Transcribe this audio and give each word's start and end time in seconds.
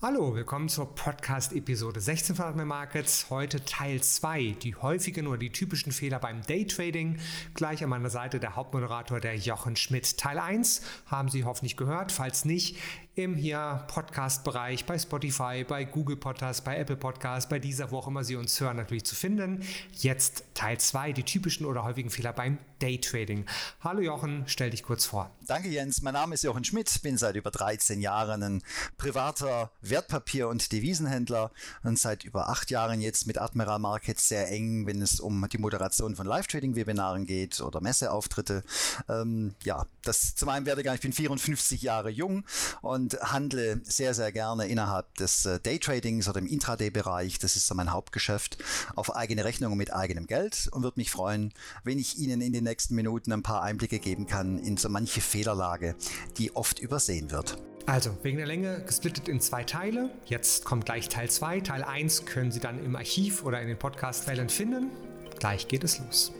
Hallo, 0.00 0.32
willkommen 0.32 0.68
zur 0.68 0.94
Podcast-Episode 0.94 2.00
16 2.00 2.36
von 2.36 2.44
Admin 2.44 2.68
Markets. 2.68 3.30
Heute 3.30 3.64
Teil 3.64 4.00
2, 4.00 4.54
die 4.62 4.76
häufigen 4.76 5.26
oder 5.26 5.38
die 5.38 5.50
typischen 5.50 5.90
Fehler 5.90 6.20
beim 6.20 6.40
Daytrading. 6.40 7.18
Gleich 7.54 7.82
an 7.82 7.90
meiner 7.90 8.08
Seite 8.08 8.38
der 8.38 8.54
Hauptmoderator, 8.54 9.18
der 9.18 9.34
Jochen 9.34 9.74
Schmidt. 9.74 10.16
Teil 10.16 10.38
1 10.38 10.82
haben 11.06 11.28
Sie 11.30 11.42
hoffentlich 11.42 11.76
gehört. 11.76 12.12
Falls 12.12 12.44
nicht, 12.44 12.76
im 13.18 13.34
hier 13.34 13.84
Podcast-Bereich 13.88 14.86
bei 14.86 14.96
Spotify, 14.96 15.64
bei 15.66 15.84
Google 15.84 16.16
Podcasts, 16.16 16.62
bei 16.62 16.78
Apple 16.78 16.96
Podcasts, 16.96 17.48
bei 17.48 17.58
dieser, 17.58 17.90
wo 17.90 17.98
auch 17.98 18.06
immer 18.06 18.22
Sie 18.22 18.36
uns 18.36 18.60
hören, 18.60 18.76
natürlich 18.76 19.04
zu 19.04 19.16
finden. 19.16 19.64
Jetzt 19.92 20.44
Teil 20.54 20.78
2, 20.78 21.12
die 21.12 21.24
typischen 21.24 21.66
oder 21.66 21.82
häufigen 21.82 22.10
Fehler 22.10 22.32
beim 22.32 22.58
Daytrading. 22.78 23.44
Hallo 23.80 24.00
Jochen, 24.00 24.44
stell 24.46 24.70
dich 24.70 24.84
kurz 24.84 25.04
vor. 25.04 25.30
Danke 25.46 25.68
Jens, 25.68 26.00
mein 26.02 26.14
Name 26.14 26.34
ist 26.34 26.44
Jochen 26.44 26.62
Schmidt, 26.62 27.02
bin 27.02 27.18
seit 27.18 27.34
über 27.34 27.50
13 27.50 28.00
Jahren 28.00 28.42
ein 28.42 28.62
privater 28.98 29.72
Wertpapier- 29.82 30.48
und 30.48 30.70
Devisenhändler 30.70 31.50
und 31.82 31.98
seit 31.98 32.22
über 32.22 32.48
acht 32.48 32.70
Jahren 32.70 33.00
jetzt 33.00 33.26
mit 33.26 33.38
Admiral 33.40 33.80
Markets 33.80 34.28
sehr 34.28 34.48
eng, 34.48 34.86
wenn 34.86 35.02
es 35.02 35.18
um 35.18 35.48
die 35.50 35.58
Moderation 35.58 36.14
von 36.14 36.26
Live-Trading-Webinaren 36.26 37.26
geht 37.26 37.60
oder 37.60 37.80
Messeauftritte. 37.80 38.62
Ähm, 39.08 39.54
ja, 39.64 39.86
das 40.02 40.36
zu 40.36 40.46
meinem 40.46 40.66
Werdegang, 40.66 40.94
ich 40.94 41.00
bin 41.00 41.12
54 41.12 41.82
Jahre 41.82 42.10
jung 42.10 42.44
und 42.82 43.07
handle 43.14 43.80
sehr, 43.84 44.14
sehr 44.14 44.32
gerne 44.32 44.66
innerhalb 44.66 45.14
des 45.16 45.44
äh, 45.46 45.60
Daytradings 45.60 46.28
oder 46.28 46.38
im 46.38 46.46
Intraday-Bereich. 46.46 47.38
Das 47.38 47.56
ist 47.56 47.66
so 47.66 47.74
mein 47.74 47.92
Hauptgeschäft 47.92 48.58
auf 48.96 49.14
eigene 49.14 49.44
Rechnung 49.44 49.72
und 49.72 49.78
mit 49.78 49.92
eigenem 49.92 50.26
Geld 50.26 50.68
und 50.72 50.82
würde 50.82 50.98
mich 50.98 51.10
freuen, 51.10 51.52
wenn 51.84 51.98
ich 51.98 52.18
Ihnen 52.18 52.40
in 52.40 52.52
den 52.52 52.64
nächsten 52.64 52.94
Minuten 52.94 53.32
ein 53.32 53.42
paar 53.42 53.62
Einblicke 53.62 53.98
geben 53.98 54.26
kann 54.26 54.58
in 54.58 54.76
so 54.76 54.88
manche 54.88 55.20
Fehlerlage, 55.20 55.94
die 56.36 56.54
oft 56.54 56.78
übersehen 56.78 57.30
wird. 57.30 57.58
Also, 57.86 58.16
wegen 58.22 58.36
der 58.36 58.46
Länge 58.46 58.82
gesplittet 58.84 59.28
in 59.28 59.40
zwei 59.40 59.64
Teile. 59.64 60.10
Jetzt 60.26 60.66
kommt 60.66 60.84
gleich 60.84 61.08
Teil 61.08 61.30
2. 61.30 61.60
Teil 61.60 61.82
1 61.82 62.26
können 62.26 62.52
Sie 62.52 62.60
dann 62.60 62.84
im 62.84 62.94
Archiv 62.94 63.44
oder 63.44 63.62
in 63.62 63.68
den 63.68 63.78
Podcast-Quellen 63.78 64.50
finden. 64.50 64.90
Gleich 65.38 65.68
geht 65.68 65.84
es 65.84 65.98
los. 65.98 66.32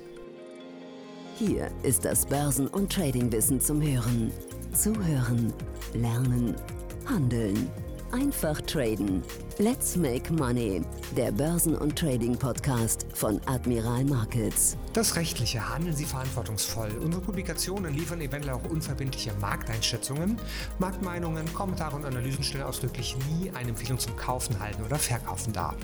Hier 1.38 1.70
ist 1.84 2.04
das 2.04 2.26
Börsen- 2.26 2.66
und 2.66 2.92
Tradingwissen 2.92 3.60
zum 3.60 3.80
Hören. 3.80 4.32
Zuhören, 4.72 5.52
lernen, 5.94 6.54
handeln. 7.06 7.68
Einfach 8.12 8.60
traden. 8.62 9.22
Let's 9.60 9.96
Make 9.96 10.32
Money, 10.32 10.82
der 11.16 11.32
Börsen- 11.32 11.74
und 11.74 11.98
Trading-Podcast 11.98 13.06
von 13.12 13.40
Admiral 13.46 14.04
Markets. 14.04 14.76
Das 14.92 15.16
Rechtliche 15.16 15.68
handeln 15.68 15.96
Sie 15.96 16.04
verantwortungsvoll. 16.04 16.90
Unsere 17.02 17.20
Publikationen 17.24 17.92
liefern 17.92 18.20
eventuell 18.20 18.54
auch 18.54 18.62
unverbindliche 18.70 19.32
Markteinschätzungen. 19.40 20.38
Marktmeinungen, 20.78 21.52
Kommentare 21.54 21.96
und 21.96 22.04
Analysen 22.04 22.44
stellen 22.44 22.62
ausdrücklich 22.62 23.16
nie 23.28 23.50
eine 23.50 23.70
Empfehlung 23.70 23.98
zum 23.98 24.16
Kaufen, 24.16 24.60
Halten 24.60 24.84
oder 24.84 24.96
Verkaufen 24.96 25.52
dar. 25.52 25.74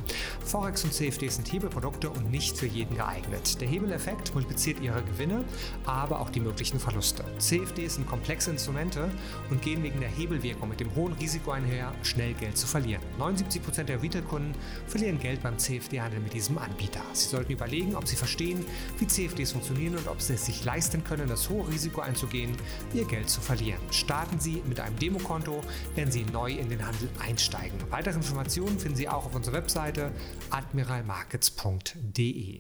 Forex 0.45 0.85
und 0.85 0.95
CFDs 0.95 1.35
sind 1.35 1.53
Hebelprodukte 1.53 2.11
und 2.11 2.31
nicht 2.31 2.57
für 2.57 2.67
jeden 2.67 2.95
geeignet. 2.95 3.61
Der 3.61 3.67
Hebeleffekt 3.67 4.35
multipliziert 4.35 4.81
Ihre 4.83 5.03
Gewinne, 5.03 5.45
aber 5.85 6.21
auch 6.21 6.31
die 6.31 6.41
möglichen 6.41 6.79
Verluste. 6.79 7.25
CFDs 7.39 7.97
sind 7.97 8.07
komplexe 8.07 8.53
Instrumente 8.53 9.11
und 9.51 9.63
gehen 9.63 9.83
wegen 9.83 9.99
der 9.99 10.11
Hebelwirkung 10.11 10.69
mit 10.69 10.79
dem 10.79 10.95
hohen 10.95 11.15
Risiko 11.15 11.51
einher, 11.51 11.93
schnell 12.05 12.35
Geld 12.35 12.57
zu 12.57 12.69
verlieren. 12.69 13.03
79 13.19 13.64
Prozent 13.65 13.89
der 13.89 14.03
Retail-Kunden 14.03 14.55
verlieren 14.87 15.19
Geld 15.19 15.43
beim 15.43 15.59
CFD-Handel 15.59 16.21
mit 16.21 16.33
diesem 16.33 16.59
Anbieter. 16.59 17.03
Sie 17.13 17.29
sollten 17.29 17.53
überlegen, 17.53 17.97
ob 17.97 18.07
Sie 18.07 18.17
verstehen, 18.17 18.65
wie 18.99 19.07
CFDs 19.07 19.53
funktionieren 19.53 19.97
und 19.97 20.09
ob 20.09 20.21
Sie 20.21 20.35
es 20.35 20.45
sich 20.47 20.65
leisten 20.65 21.05
können, 21.05 21.29
das 21.29 21.49
hohe 21.51 21.67
Risiko 21.69 22.01
einzugehen, 22.01 22.53
Ihr 22.93 23.07
Geld 23.07 23.29
zu 23.29 23.41
verlieren. 23.41 23.81
Starten 23.91 24.39
Sie 24.39 24.63
mit 24.67 24.79
einem 24.81 24.99
Demokonto, 24.99 25.63
wenn 25.95 26.13
Sie 26.13 26.25
neu 26.25 26.53
in 26.53 26.69
den 26.69 26.87
Handel 26.87 27.09
einsteigen. 27.21 27.79
Weitere 27.91 28.17
Informationen 28.17 28.79
finden 28.79 28.97
Sie 28.97 29.09
auch 29.09 29.25
auf 29.27 29.35
unserer 29.35 29.55
Webseite 29.55 30.13
admiralmarkets.de. 30.51 32.59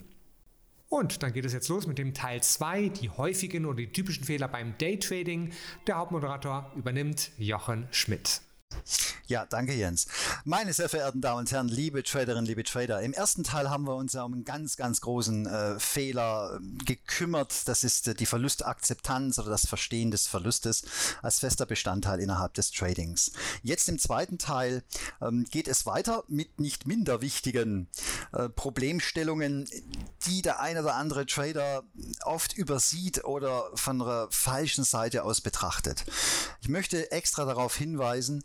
Und 0.89 1.23
dann 1.25 1.33
geht 1.33 1.45
es 1.45 1.53
jetzt 1.53 1.69
los 1.69 1.89
mit 1.89 1.99
dem 1.99 2.15
Teil 2.15 2.41
2, 2.41 2.91
die 2.91 3.11
häufigen 3.11 3.67
oder 3.67 3.79
die 3.79 3.91
typischen 3.91 4.23
Fehler 4.23 4.47
beim 4.47 4.79
Daytrading. 4.79 5.51
Der 5.89 5.97
Hauptmoderator 5.97 6.71
übernimmt 6.77 7.33
Jochen 7.37 7.89
Schmidt. 7.91 8.43
Ja, 9.27 9.47
danke 9.47 9.73
Jens. 9.73 10.07
Meine 10.45 10.75
sehr 10.75 10.91
verehrten 10.91 11.23
Damen 11.23 11.41
und 11.41 11.51
Herren, 11.51 11.69
liebe 11.69 12.03
Traderinnen, 12.03 12.45
liebe 12.45 12.63
Trader, 12.63 13.01
im 13.01 13.15
ersten 13.15 13.43
Teil 13.43 13.71
haben 13.71 13.87
wir 13.87 13.95
uns 13.95 14.13
ja 14.13 14.23
um 14.23 14.35
einen 14.35 14.45
ganz, 14.45 14.77
ganz 14.77 15.01
großen 15.01 15.47
äh, 15.47 15.81
Fehler 15.81 16.59
ähm, 16.59 16.77
gekümmert. 16.85 17.67
Das 17.67 17.85
ist 17.85 18.07
äh, 18.07 18.15
die 18.15 18.27
Verlustakzeptanz 18.27 19.39
oder 19.39 19.49
das 19.49 19.67
Verstehen 19.67 20.11
des 20.11 20.27
Verlustes 20.27 20.83
als 21.23 21.39
fester 21.39 21.65
Bestandteil 21.65 22.21
innerhalb 22.21 22.53
des 22.53 22.71
Tradings. 22.71 23.33
Jetzt 23.63 23.89
im 23.89 23.99
zweiten 23.99 24.37
Teil 24.37 24.83
ähm, 25.23 25.47
geht 25.51 25.69
es 25.69 25.87
weiter 25.87 26.25
mit 26.29 26.61
nicht 26.61 26.87
minder 26.87 27.23
wichtigen 27.23 27.89
äh, 28.33 28.51
Problemstellungen, 28.51 29.67
die 30.27 30.43
der 30.43 30.61
ein 30.61 30.77
oder 30.77 30.97
andere 30.97 31.25
Trader 31.25 31.83
oft 32.25 32.53
übersieht 32.53 33.25
oder 33.25 33.71
von 33.75 34.03
einer 34.03 34.29
falschen 34.31 34.85
Seite 34.85 35.25
aus 35.25 35.41
betrachtet. 35.41 36.05
Ich 36.61 36.69
möchte 36.69 37.11
extra 37.11 37.47
darauf 37.47 37.75
hinweisen, 37.75 38.45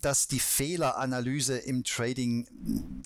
dass 0.00 0.28
die 0.28 0.40
Fehleranalyse 0.40 1.58
im 1.58 1.84
Trading 1.84 2.46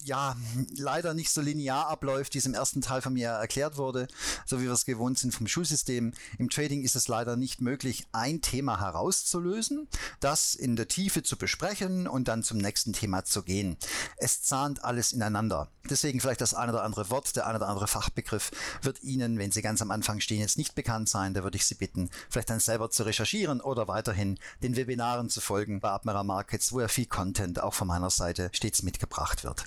ja 0.04 0.36
leider 0.76 1.14
nicht 1.14 1.30
so 1.30 1.40
linear 1.40 1.88
abläuft, 1.88 2.34
wie 2.34 2.38
es 2.38 2.46
im 2.46 2.54
ersten 2.54 2.80
Teil 2.80 3.02
von 3.02 3.14
mir 3.14 3.28
erklärt 3.28 3.76
wurde, 3.76 4.08
so 4.46 4.60
wie 4.60 4.64
wir 4.64 4.72
es 4.72 4.84
gewohnt 4.84 5.18
sind 5.18 5.34
vom 5.34 5.46
Schulsystem. 5.46 6.12
Im 6.38 6.50
Trading 6.50 6.82
ist 6.82 6.96
es 6.96 7.08
leider 7.08 7.36
nicht 7.36 7.60
möglich, 7.60 8.06
ein 8.12 8.40
Thema 8.40 8.80
herauszulösen, 8.80 9.88
das 10.20 10.54
in 10.54 10.76
der 10.76 10.88
Tiefe 10.88 11.22
zu 11.22 11.36
besprechen 11.36 12.06
und 12.06 12.28
dann 12.28 12.42
zum 12.42 12.58
nächsten 12.58 12.92
Thema 12.92 13.24
zu 13.24 13.42
gehen. 13.42 13.76
Es 14.16 14.42
zahnt 14.42 14.84
alles 14.84 15.12
ineinander. 15.12 15.68
Deswegen 15.88 16.20
vielleicht 16.20 16.40
das 16.40 16.54
eine 16.54 16.72
oder 16.72 16.82
andere 16.82 17.10
Wort, 17.10 17.36
der 17.36 17.46
eine 17.46 17.58
oder 17.58 17.68
andere 17.68 17.86
Fachbegriff 17.86 18.50
wird 18.80 19.02
Ihnen, 19.02 19.38
wenn 19.38 19.50
Sie 19.50 19.60
ganz 19.60 19.82
am 19.82 19.90
Anfang 19.90 20.20
stehen, 20.20 20.40
jetzt 20.40 20.56
nicht 20.56 20.74
bekannt 20.74 21.08
sein. 21.08 21.34
Da 21.34 21.44
würde 21.44 21.56
ich 21.56 21.66
Sie 21.66 21.74
bitten, 21.74 22.08
vielleicht 22.30 22.48
dann 22.48 22.60
selber 22.60 22.90
zu 22.90 23.02
recherchieren 23.02 23.60
oder 23.60 23.86
weiterhin 23.86 24.38
den 24.62 24.76
Webinaren 24.76 25.28
zu 25.28 25.40
folgen 25.40 25.80
bei 25.80 25.90
Admiral 25.90 26.24
Markets, 26.24 26.72
wo 26.72 26.80
ja 26.84 26.88
viel 26.88 27.06
Content 27.06 27.60
auch 27.60 27.74
von 27.74 27.88
meiner 27.88 28.10
Seite 28.10 28.50
stets 28.52 28.82
mitgebracht 28.82 29.42
wird. 29.42 29.64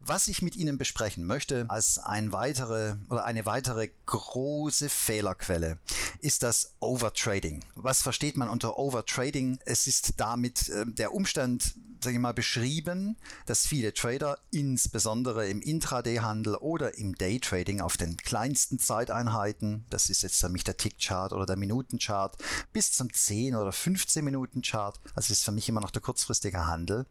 Was 0.00 0.28
ich 0.28 0.42
mit 0.42 0.56
Ihnen 0.56 0.78
besprechen 0.78 1.24
möchte 1.24 1.66
als 1.68 1.98
ein 1.98 2.32
weitere 2.32 2.96
oder 3.08 3.24
eine 3.24 3.46
weitere 3.46 3.90
große 4.06 4.88
Fehlerquelle 4.88 5.78
ist 6.20 6.42
das 6.42 6.74
Overtrading. 6.80 7.64
Was 7.74 8.02
versteht 8.02 8.36
man 8.36 8.48
unter 8.48 8.78
Overtrading? 8.78 9.58
Es 9.64 9.86
ist 9.86 10.14
damit 10.16 10.68
äh, 10.68 10.84
der 10.86 11.14
Umstand, 11.14 11.74
sage 12.02 12.16
ich 12.16 12.20
mal, 12.20 12.34
beschrieben, 12.34 13.16
dass 13.46 13.66
viele 13.66 13.94
Trader, 13.94 14.38
insbesondere 14.50 15.48
im 15.48 15.62
Intraday-Handel 15.62 16.56
oder 16.56 16.98
im 16.98 17.14
Daytrading 17.14 17.80
auf 17.80 17.96
den 17.96 18.16
kleinsten 18.16 18.78
Zeiteinheiten, 18.78 19.84
das 19.90 20.10
ist 20.10 20.22
jetzt 20.22 20.46
mich 20.48 20.64
der 20.64 20.76
Tick-Chart 20.76 21.32
oder 21.32 21.46
der 21.46 21.56
Minutenchart, 21.56 22.36
bis 22.72 22.92
zum 22.92 23.12
10 23.12 23.54
oder 23.54 23.72
15 23.72 24.24
Minuten-Chart, 24.24 25.00
also 25.14 25.32
ist 25.32 25.44
für 25.44 25.52
mich 25.52 25.68
immer 25.68 25.80
noch 25.80 25.90
der 25.90 26.02
kurzfristige 26.02 26.55
Handel, 26.64 27.06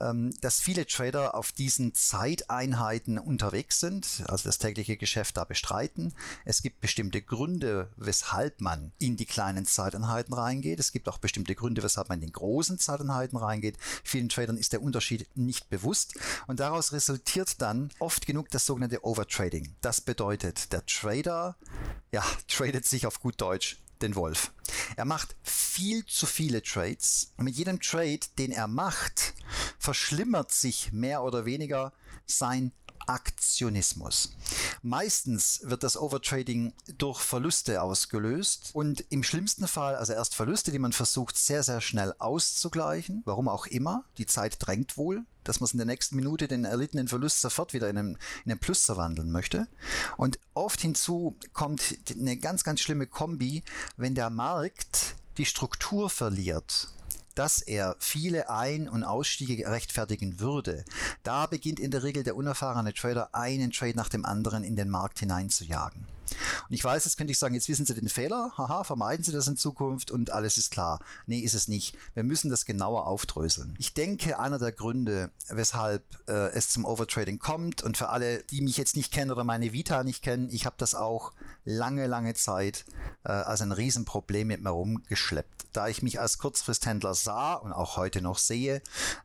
ähm, 0.00 0.32
dass 0.40 0.60
viele 0.60 0.86
Trader 0.86 1.34
auf 1.34 1.52
diesen 1.52 1.94
Zeiteinheiten 1.94 3.18
unterwegs 3.18 3.80
sind, 3.80 4.24
also 4.26 4.48
das 4.48 4.58
tägliche 4.58 4.96
Geschäft 4.96 5.36
da 5.36 5.44
bestreiten. 5.44 6.12
Es 6.44 6.62
gibt 6.62 6.80
bestimmte 6.80 7.22
Gründe, 7.22 7.90
weshalb 7.96 8.60
man 8.60 8.92
in 8.98 9.16
die 9.16 9.26
kleinen 9.26 9.66
Zeiteinheiten 9.66 10.34
reingeht. 10.34 10.80
Es 10.80 10.92
gibt 10.92 11.08
auch 11.08 11.18
bestimmte 11.18 11.54
Gründe, 11.54 11.82
weshalb 11.82 12.08
man 12.08 12.18
in 12.18 12.26
den 12.26 12.32
großen 12.32 12.78
Zeiteinheiten 12.78 13.38
reingeht. 13.38 13.78
Vielen 14.02 14.28
Tradern 14.28 14.56
ist 14.56 14.72
der 14.72 14.82
Unterschied 14.82 15.28
nicht 15.34 15.70
bewusst 15.70 16.14
und 16.46 16.60
daraus 16.60 16.92
resultiert 16.92 17.60
dann 17.62 17.90
oft 17.98 18.26
genug 18.26 18.50
das 18.50 18.66
sogenannte 18.66 19.04
Overtrading. 19.04 19.76
Das 19.80 20.00
bedeutet, 20.00 20.72
der 20.72 20.84
Trader, 20.86 21.56
ja, 22.12 22.24
tradet 22.48 22.84
sich 22.84 23.06
auf 23.06 23.20
gut 23.20 23.40
Deutsch 23.40 23.78
den 24.02 24.14
Wolf. 24.14 24.52
Er 24.96 25.04
macht 25.04 25.36
viel 25.42 26.04
zu 26.06 26.26
viele 26.26 26.62
Trades. 26.62 27.32
Mit 27.36 27.56
jedem 27.56 27.80
Trade, 27.80 28.20
den 28.38 28.52
er 28.52 28.68
macht, 28.68 29.34
verschlimmert 29.78 30.52
sich 30.52 30.92
mehr 30.92 31.22
oder 31.22 31.44
weniger 31.44 31.92
sein 32.26 32.72
Aktionismus. 33.06 34.36
Meistens 34.82 35.60
wird 35.64 35.82
das 35.82 35.96
Overtrading 35.96 36.72
durch 36.98 37.20
Verluste 37.20 37.82
ausgelöst 37.82 38.70
und 38.72 39.04
im 39.10 39.22
schlimmsten 39.22 39.66
Fall, 39.66 39.96
also 39.96 40.12
erst 40.12 40.34
Verluste, 40.34 40.72
die 40.72 40.78
man 40.78 40.92
versucht 40.92 41.36
sehr, 41.36 41.62
sehr 41.62 41.80
schnell 41.80 42.14
auszugleichen, 42.18 43.22
warum 43.24 43.48
auch 43.48 43.66
immer, 43.66 44.04
die 44.18 44.26
Zeit 44.26 44.56
drängt 44.58 44.96
wohl, 44.96 45.24
dass 45.44 45.60
man 45.60 45.70
in 45.70 45.78
der 45.78 45.86
nächsten 45.86 46.16
Minute 46.16 46.48
den 46.48 46.64
erlittenen 46.64 47.08
Verlust 47.08 47.40
sofort 47.40 47.74
wieder 47.74 47.88
in 47.88 47.98
einen, 47.98 48.18
in 48.44 48.52
einen 48.52 48.60
Plus 48.60 48.84
verwandeln 48.84 49.30
möchte. 49.30 49.68
Und 50.16 50.38
oft 50.54 50.80
hinzu 50.80 51.36
kommt 51.52 51.98
eine 52.10 52.36
ganz, 52.36 52.64
ganz 52.64 52.80
schlimme 52.80 53.06
Kombi, 53.06 53.62
wenn 53.96 54.14
der 54.14 54.30
Markt 54.30 55.16
die 55.36 55.46
Struktur 55.46 56.10
verliert 56.10 56.88
dass 57.34 57.62
er 57.62 57.96
viele 57.98 58.50
Ein- 58.50 58.88
und 58.88 59.04
Ausstiege 59.04 59.66
rechtfertigen 59.68 60.40
würde, 60.40 60.84
da 61.22 61.46
beginnt 61.46 61.80
in 61.80 61.90
der 61.90 62.02
Regel 62.02 62.22
der 62.22 62.36
unerfahrene 62.36 62.94
Trader 62.94 63.34
einen 63.34 63.70
Trade 63.70 63.96
nach 63.96 64.08
dem 64.08 64.24
anderen 64.24 64.64
in 64.64 64.76
den 64.76 64.90
Markt 64.90 65.18
hinein 65.18 65.50
zu 65.50 65.64
jagen. 65.64 66.06
Und 66.68 66.74
ich 66.74 66.82
weiß, 66.82 67.04
jetzt 67.04 67.16
könnte 67.16 67.30
ich 67.30 67.38
sagen, 67.38 67.54
jetzt 67.54 67.68
wissen 67.68 67.86
Sie 67.86 67.94
den 67.94 68.08
Fehler, 68.08 68.52
haha, 68.56 68.84
vermeiden 68.84 69.24
Sie 69.24 69.32
das 69.32 69.46
in 69.46 69.56
Zukunft 69.56 70.10
und 70.10 70.30
alles 70.30 70.56
ist 70.56 70.70
klar. 70.70 71.00
Nee, 71.26 71.40
ist 71.40 71.54
es 71.54 71.68
nicht. 71.68 71.96
Wir 72.14 72.24
müssen 72.24 72.50
das 72.50 72.64
genauer 72.64 73.06
aufdröseln. 73.06 73.74
Ich 73.78 73.94
denke, 73.94 74.38
einer 74.38 74.58
der 74.58 74.72
Gründe, 74.72 75.30
weshalb 75.48 76.02
äh, 76.28 76.50
es 76.52 76.70
zum 76.70 76.84
Overtrading 76.84 77.38
kommt 77.38 77.82
und 77.82 77.96
für 77.96 78.08
alle, 78.08 78.42
die 78.44 78.60
mich 78.60 78.76
jetzt 78.76 78.96
nicht 78.96 79.12
kennen 79.12 79.30
oder 79.30 79.44
meine 79.44 79.72
Vita 79.72 80.04
nicht 80.04 80.22
kennen, 80.22 80.48
ich 80.50 80.66
habe 80.66 80.76
das 80.78 80.94
auch 80.94 81.32
lange, 81.64 82.06
lange 82.06 82.34
Zeit 82.34 82.84
äh, 83.24 83.32
als 83.32 83.62
ein 83.62 83.72
Riesenproblem 83.72 84.48
mit 84.48 84.62
mir 84.62 84.70
rumgeschleppt. 84.70 85.66
Da 85.72 85.88
ich 85.88 86.02
mich 86.02 86.20
als 86.20 86.38
Kurzfristhändler 86.38 87.14
sah 87.14 87.54
und 87.54 87.72
auch 87.72 87.96
heute 87.96 88.20
noch 88.20 88.38
sehe, 88.38 88.76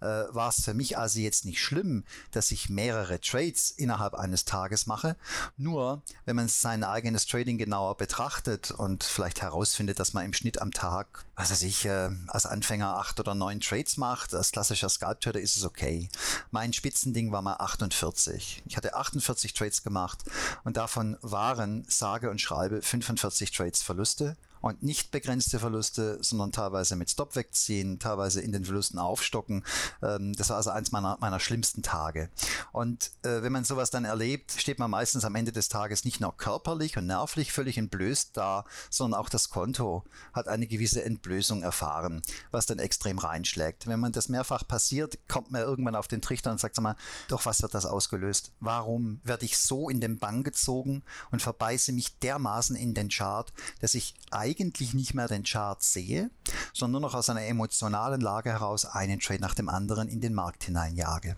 äh, 0.02 0.06
war 0.06 0.50
es 0.50 0.64
für 0.64 0.74
mich 0.74 0.98
also 0.98 1.20
jetzt 1.20 1.46
nicht 1.46 1.62
schlimm, 1.62 2.04
dass 2.32 2.52
ich 2.52 2.70
mehrere 2.70 3.20
Trades 3.20 3.72
innerhalb 3.72 4.16
eines 4.16 4.46
Tages 4.46 4.88
mache. 4.88 5.16
Nur, 5.58 6.02
wenn 6.26 6.36
man 6.36 6.48
sein 6.48 6.84
eigenes 6.84 7.28
Trading 7.28 7.58
genauer 7.58 7.98
betrachtet 7.98 8.72
und 8.72 9.04
vielleicht 9.04 9.42
herausfindet, 9.42 10.00
dass 10.00 10.14
man 10.14 10.26
im 10.26 10.34
Schnitt 10.34 10.62
am 10.62 10.72
Tag, 10.72 11.26
was 11.36 11.52
weiß 11.52 11.62
ich, 11.64 11.86
äh, 11.86 12.10
als 12.28 12.46
Anfänger 12.46 12.98
acht 12.98 13.20
oder 13.20 13.36
neun 13.36 13.60
Trades 13.60 13.98
macht, 13.98 14.34
als 14.34 14.52
klassischer 14.52 14.90
Scalp 14.90 15.22
Trader 15.22 15.40
ist 15.40 15.58
es 15.58 15.66
okay. 15.66 16.10
Mein 16.52 16.74
Spitzending 16.74 17.32
war 17.32 17.42
mal 17.42 17.58
48. 17.58 18.64
Ich 18.66 18.78
hatte 18.78 18.96
48 18.96 19.54
Trades 19.54 19.84
gemacht 19.84 20.24
und 20.64 20.78
davon 20.78 21.18
waren 21.22 21.86
sage 21.88 22.29
und 22.30 22.42
schreibe 22.42 22.82
45 22.82 23.52
Trades 23.52 23.82
Verluste 23.82 24.36
und 24.62 24.84
nicht 24.84 25.12
begrenzte 25.12 25.60
Verluste, 25.60 26.18
sondern 26.22 26.52
teilweise 26.52 26.96
mit 26.96 27.10
Stop 27.10 27.36
wegziehen, 27.36 28.00
teilweise 28.00 28.42
in 28.42 28.52
den 28.52 28.66
Verlusten 28.66 29.00
aufstocken. 29.00 29.64
Ähm, 30.02 30.34
das 30.34 30.50
war 30.50 30.58
also 30.58 30.72
eins 30.72 30.92
meiner, 30.92 31.18
meiner 31.22 31.40
schlimmsten 31.40 31.82
Tage. 31.82 32.30
Und 32.72 33.12
äh, 33.24 33.42
wenn 33.42 33.52
man 33.52 33.64
sowas 33.64 33.90
dann 33.90 34.06
erlebt, 34.06 34.52
steht 34.58 34.80
man 34.80 34.92
meistens 34.92 35.26
am 35.26 35.36
Ende 35.36 35.52
des 35.52 35.70
Tages 35.70 36.06
nicht 36.06 36.20
nur 36.20 36.36
körperlich 36.36 36.98
und 36.98 37.08
nervlich 37.08 37.52
völlig 37.52 37.78
entblößt 37.78 38.36
da, 38.36 38.66
sondern 38.90 39.20
auch 39.20 39.30
das 39.30 39.50
Konto 39.50 40.04
hat 40.34 40.48
eine 40.48 40.68
gewisse 40.68 41.04
Entblößung 41.04 41.64
erfahren, 41.64 42.22
was 42.52 42.66
dann 42.66 42.80
extrem 42.80 43.18
reinschlägt. 43.18 43.88
Wenn 43.88 44.00
man 44.00 44.12
das 44.12 44.30
mehrfach 44.30 44.68
passiert, 44.68 45.18
kommt 45.28 45.52
man 45.52 45.62
irgendwann 45.62 45.96
auf 45.96 46.08
den 46.08 46.22
Trichter 46.22 46.52
und 46.52 46.60
sagt, 46.60 46.76
sag 46.76 46.84
mal, 46.84 46.96
doch 47.28 47.46
was 47.46 47.62
wird 47.62 47.74
das 47.74 47.86
ausgelöst? 47.86 48.52
Warum 48.60 49.22
werde 49.24 49.46
ich 49.46 49.58
so 49.58 49.90
in 49.90 50.02
den 50.02 50.20
Bann 50.20 50.44
gezogen 50.44 51.04
und 51.32 51.42
verbeiße 51.42 51.92
mich 51.94 52.20
dermaßen 52.20 52.76
in 52.76 52.94
den 52.94 53.10
Chart, 53.10 53.52
dass 53.82 53.94
ich 53.94 54.16
eigentlich 54.32 54.49
eigentlich 54.50 54.94
nicht 54.94 55.14
mehr 55.14 55.28
den 55.28 55.44
Chart 55.44 55.82
sehe, 55.84 56.32
sondern 56.74 57.02
noch 57.02 57.14
aus 57.14 57.30
einer 57.30 57.46
emotionalen 57.46 58.20
Lage 58.20 58.50
heraus 58.50 58.86
einen 58.86 59.20
Trade 59.20 59.42
nach 59.42 59.54
dem 59.54 59.70
anderen 59.70 60.08
in 60.08 60.22
den 60.22 60.34
Markt 60.34 60.64
hineinjage. 60.64 61.38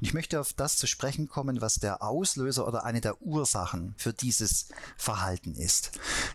Und 0.00 0.06
ich 0.06 0.14
möchte 0.14 0.40
auf 0.40 0.52
das 0.52 0.76
zu 0.76 0.86
sprechen 0.86 1.28
kommen, 1.28 1.60
was 1.60 1.76
der 1.76 2.02
Auslöser 2.02 2.66
oder 2.66 2.84
eine 2.84 3.00
der 3.00 3.20
Ursachen 3.20 3.94
für 3.96 4.12
dieses 4.12 4.68
Verhalten 4.96 5.54
ist. 5.54 5.92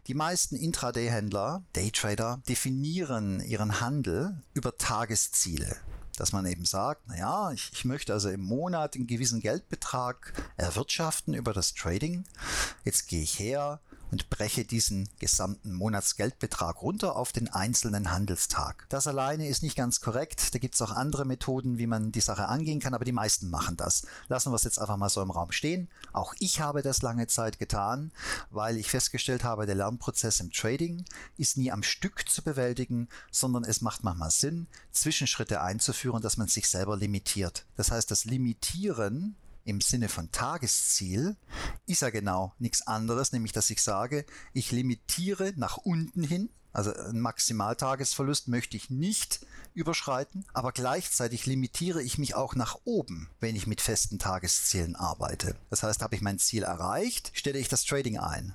Die 0.08 0.14
meisten 0.14 0.56
Intraday-Händler, 0.56 1.64
Daytrader, 1.74 2.42
definieren 2.48 3.40
ihren 3.40 3.80
Handel 3.80 4.42
über 4.54 4.78
Tagesziele 4.78 5.78
dass 6.18 6.34
man 6.34 6.48
eben 6.48 6.66
sagt, 6.66 7.08
naja, 7.08 7.52
ich, 7.52 7.70
ich 7.74 7.86
möchte 7.86 8.12
also 8.12 8.30
im 8.30 8.42
Monat 8.42 8.96
einen 8.96 9.06
gewissen 9.06 9.40
Geldbetrag 9.40 10.34
erwirtschaften 10.58 11.36
über 11.36 11.54
das 11.54 11.76
Trading. 11.76 12.26
Jetzt 12.84 13.08
gehe 13.08 13.22
ich 13.22 13.38
her, 13.38 13.80
und 14.12 14.30
breche 14.30 14.66
diesen 14.66 15.10
gesamten 15.20 15.74
Monatsgeldbetrag 15.74 16.82
runter 16.82 17.16
auf 17.16 17.32
den 17.32 17.50
einzelnen 17.50 18.12
Handelstag. 18.12 18.86
Das 18.90 19.08
alleine 19.08 19.48
ist 19.48 19.64
nicht 19.64 19.76
ganz 19.76 20.02
korrekt. 20.02 20.54
Da 20.54 20.60
gibt 20.60 20.76
es 20.76 20.82
auch 20.82 20.92
andere 20.92 21.26
Methoden, 21.26 21.78
wie 21.78 21.88
man 21.88 22.12
die 22.12 22.22
Sache 22.22 22.48
angehen 22.48 22.80
kann, 22.80 22.94
aber 22.94 23.06
die 23.06 23.12
meisten 23.12 23.50
machen 23.50 23.78
das. 23.78 24.06
Lassen 24.28 24.52
wir 24.52 24.56
es 24.56 24.64
jetzt 24.64 24.80
einfach 24.80 24.98
mal 24.98 25.10
so 25.10 25.22
im 25.22 25.32
Raum 25.32 25.52
stehen. 25.52 25.90
Auch 26.14 26.34
ich 26.40 26.62
habe 26.62 26.82
das 26.82 27.02
lange 27.02 27.28
Zeit 27.28 27.60
getan, 27.60 28.12
weil 28.50 28.78
ich 28.78 28.90
festgestellt 28.90 29.44
habe, 29.44 29.66
der 29.66 29.76
Lernprozess 29.76 30.40
im 30.40 30.52
Trading 30.52 31.06
ist 31.38 31.58
nie 31.58 31.72
am 31.72 31.84
Stück 31.84 32.30
zu 32.30 32.42
bewältigen, 32.44 33.10
sondern 33.32 33.64
es 33.64 33.82
macht 33.82 34.04
manchmal 34.04 34.32
Sinn, 34.32 34.68
Zwischenschritte 34.92 35.62
einzuführen, 35.62 36.22
dass 36.22 36.38
man 36.38 36.48
sich 36.48 36.70
selber 36.70 36.98
limitiert. 36.98 37.66
Das 37.76 37.92
heißt, 37.92 38.10
das 38.10 38.26
Limitieren 38.26 39.36
im 39.68 39.82
Sinne 39.82 40.08
von 40.08 40.32
Tagesziel 40.32 41.36
ist 41.88 42.02
ja 42.02 42.10
genau 42.10 42.54
nichts 42.58 42.88
anderes, 42.88 43.34
nämlich 43.34 43.52
dass 43.52 43.70
ich 43.70 43.82
sage, 43.82 44.26
ich 44.54 44.72
limitiere 44.72 45.54
nach 45.58 45.76
unten 45.76 46.24
hin, 46.24 46.50
also 46.78 46.94
einen 46.94 47.22
Maximaltagesverlust 47.22 48.50
möchte 48.50 48.78
ich 48.78 48.92
nicht 48.92 49.40
überschreiten, 49.74 50.46
aber 50.54 50.72
gleichzeitig 50.72 51.48
limitiere 51.48 52.04
ich 52.04 52.18
mich 52.18 52.36
auch 52.36 52.54
nach 52.56 52.78
oben, 52.84 53.30
wenn 53.40 53.56
ich 53.56 53.66
mit 53.66 53.82
festen 53.82 54.20
Tageszielen 54.20 54.96
arbeite. 54.96 55.56
Das 55.72 55.82
heißt, 55.82 56.02
habe 56.04 56.16
ich 56.16 56.22
mein 56.22 56.38
Ziel 56.38 56.64
erreicht, 56.64 57.32
stelle 57.34 57.58
ich 57.58 57.68
das 57.68 57.84
Trading 57.84 58.20
ein. 58.20 58.54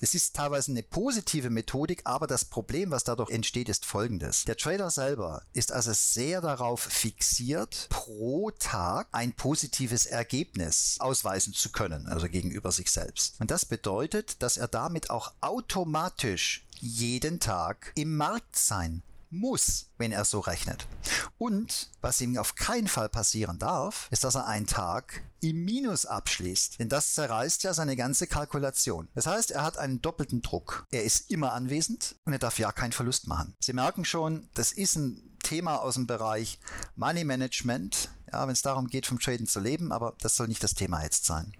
Das 0.00 0.14
ist 0.14 0.36
teilweise 0.36 0.70
eine 0.70 0.84
positive 0.84 1.50
Methodik, 1.50 2.02
aber 2.04 2.28
das 2.28 2.44
Problem, 2.44 2.92
was 2.92 3.02
dadurch 3.02 3.30
entsteht, 3.30 3.68
ist 3.68 3.84
folgendes. 3.84 4.44
Der 4.44 4.56
Trader 4.56 4.90
selber 4.90 5.42
ist 5.52 5.72
also 5.72 5.92
sehr 5.92 6.40
darauf 6.40 6.80
fixiert, 6.80 7.88
pro 7.90 8.52
Tag 8.52 9.08
ein 9.10 9.32
positives 9.32 10.06
Ergebnis 10.06 10.96
ausweisen 11.00 11.54
zu 11.54 11.70
können, 11.70 12.06
also 12.06 12.28
gegenüber 12.28 12.70
sich 12.70 12.90
selbst. 12.90 13.40
Und 13.40 13.50
das 13.50 13.64
bedeutet, 13.64 14.42
dass 14.42 14.58
er 14.58 14.68
damit 14.68 15.10
auch 15.10 15.32
automatisch 15.40 16.66
jeden 16.84 17.40
Tag 17.40 17.92
im 17.96 18.16
Markt 18.16 18.56
sein 18.56 19.02
muss, 19.30 19.86
wenn 19.98 20.12
er 20.12 20.24
so 20.24 20.40
rechnet. 20.40 20.86
Und 21.38 21.90
was 22.00 22.20
ihm 22.20 22.36
auf 22.38 22.54
keinen 22.54 22.86
Fall 22.86 23.08
passieren 23.08 23.58
darf, 23.58 24.06
ist, 24.10 24.22
dass 24.22 24.36
er 24.36 24.46
einen 24.46 24.66
Tag 24.66 25.22
im 25.40 25.64
Minus 25.64 26.06
abschließt. 26.06 26.78
Denn 26.78 26.88
das 26.88 27.14
zerreißt 27.14 27.64
ja 27.64 27.74
seine 27.74 27.96
ganze 27.96 28.26
Kalkulation. 28.26 29.08
Das 29.14 29.26
heißt, 29.26 29.50
er 29.50 29.62
hat 29.62 29.78
einen 29.78 30.00
doppelten 30.02 30.42
Druck. 30.42 30.86
Er 30.90 31.04
ist 31.04 31.30
immer 31.30 31.52
anwesend 31.52 32.16
und 32.24 32.32
er 32.32 32.38
darf 32.38 32.58
ja 32.58 32.70
keinen 32.70 32.92
Verlust 32.92 33.26
machen. 33.26 33.54
Sie 33.60 33.72
merken 33.72 34.04
schon, 34.04 34.48
das 34.54 34.72
ist 34.72 34.96
ein 34.96 35.36
Thema 35.42 35.76
aus 35.76 35.94
dem 35.94 36.06
Bereich 36.06 36.58
Money 36.96 37.24
Management, 37.24 38.10
ja, 38.32 38.46
wenn 38.46 38.52
es 38.52 38.62
darum 38.62 38.88
geht, 38.88 39.06
vom 39.06 39.18
Traden 39.18 39.46
zu 39.46 39.60
leben, 39.60 39.92
aber 39.92 40.14
das 40.20 40.36
soll 40.36 40.48
nicht 40.48 40.62
das 40.62 40.74
Thema 40.74 41.02
jetzt 41.02 41.26
sein. 41.26 41.52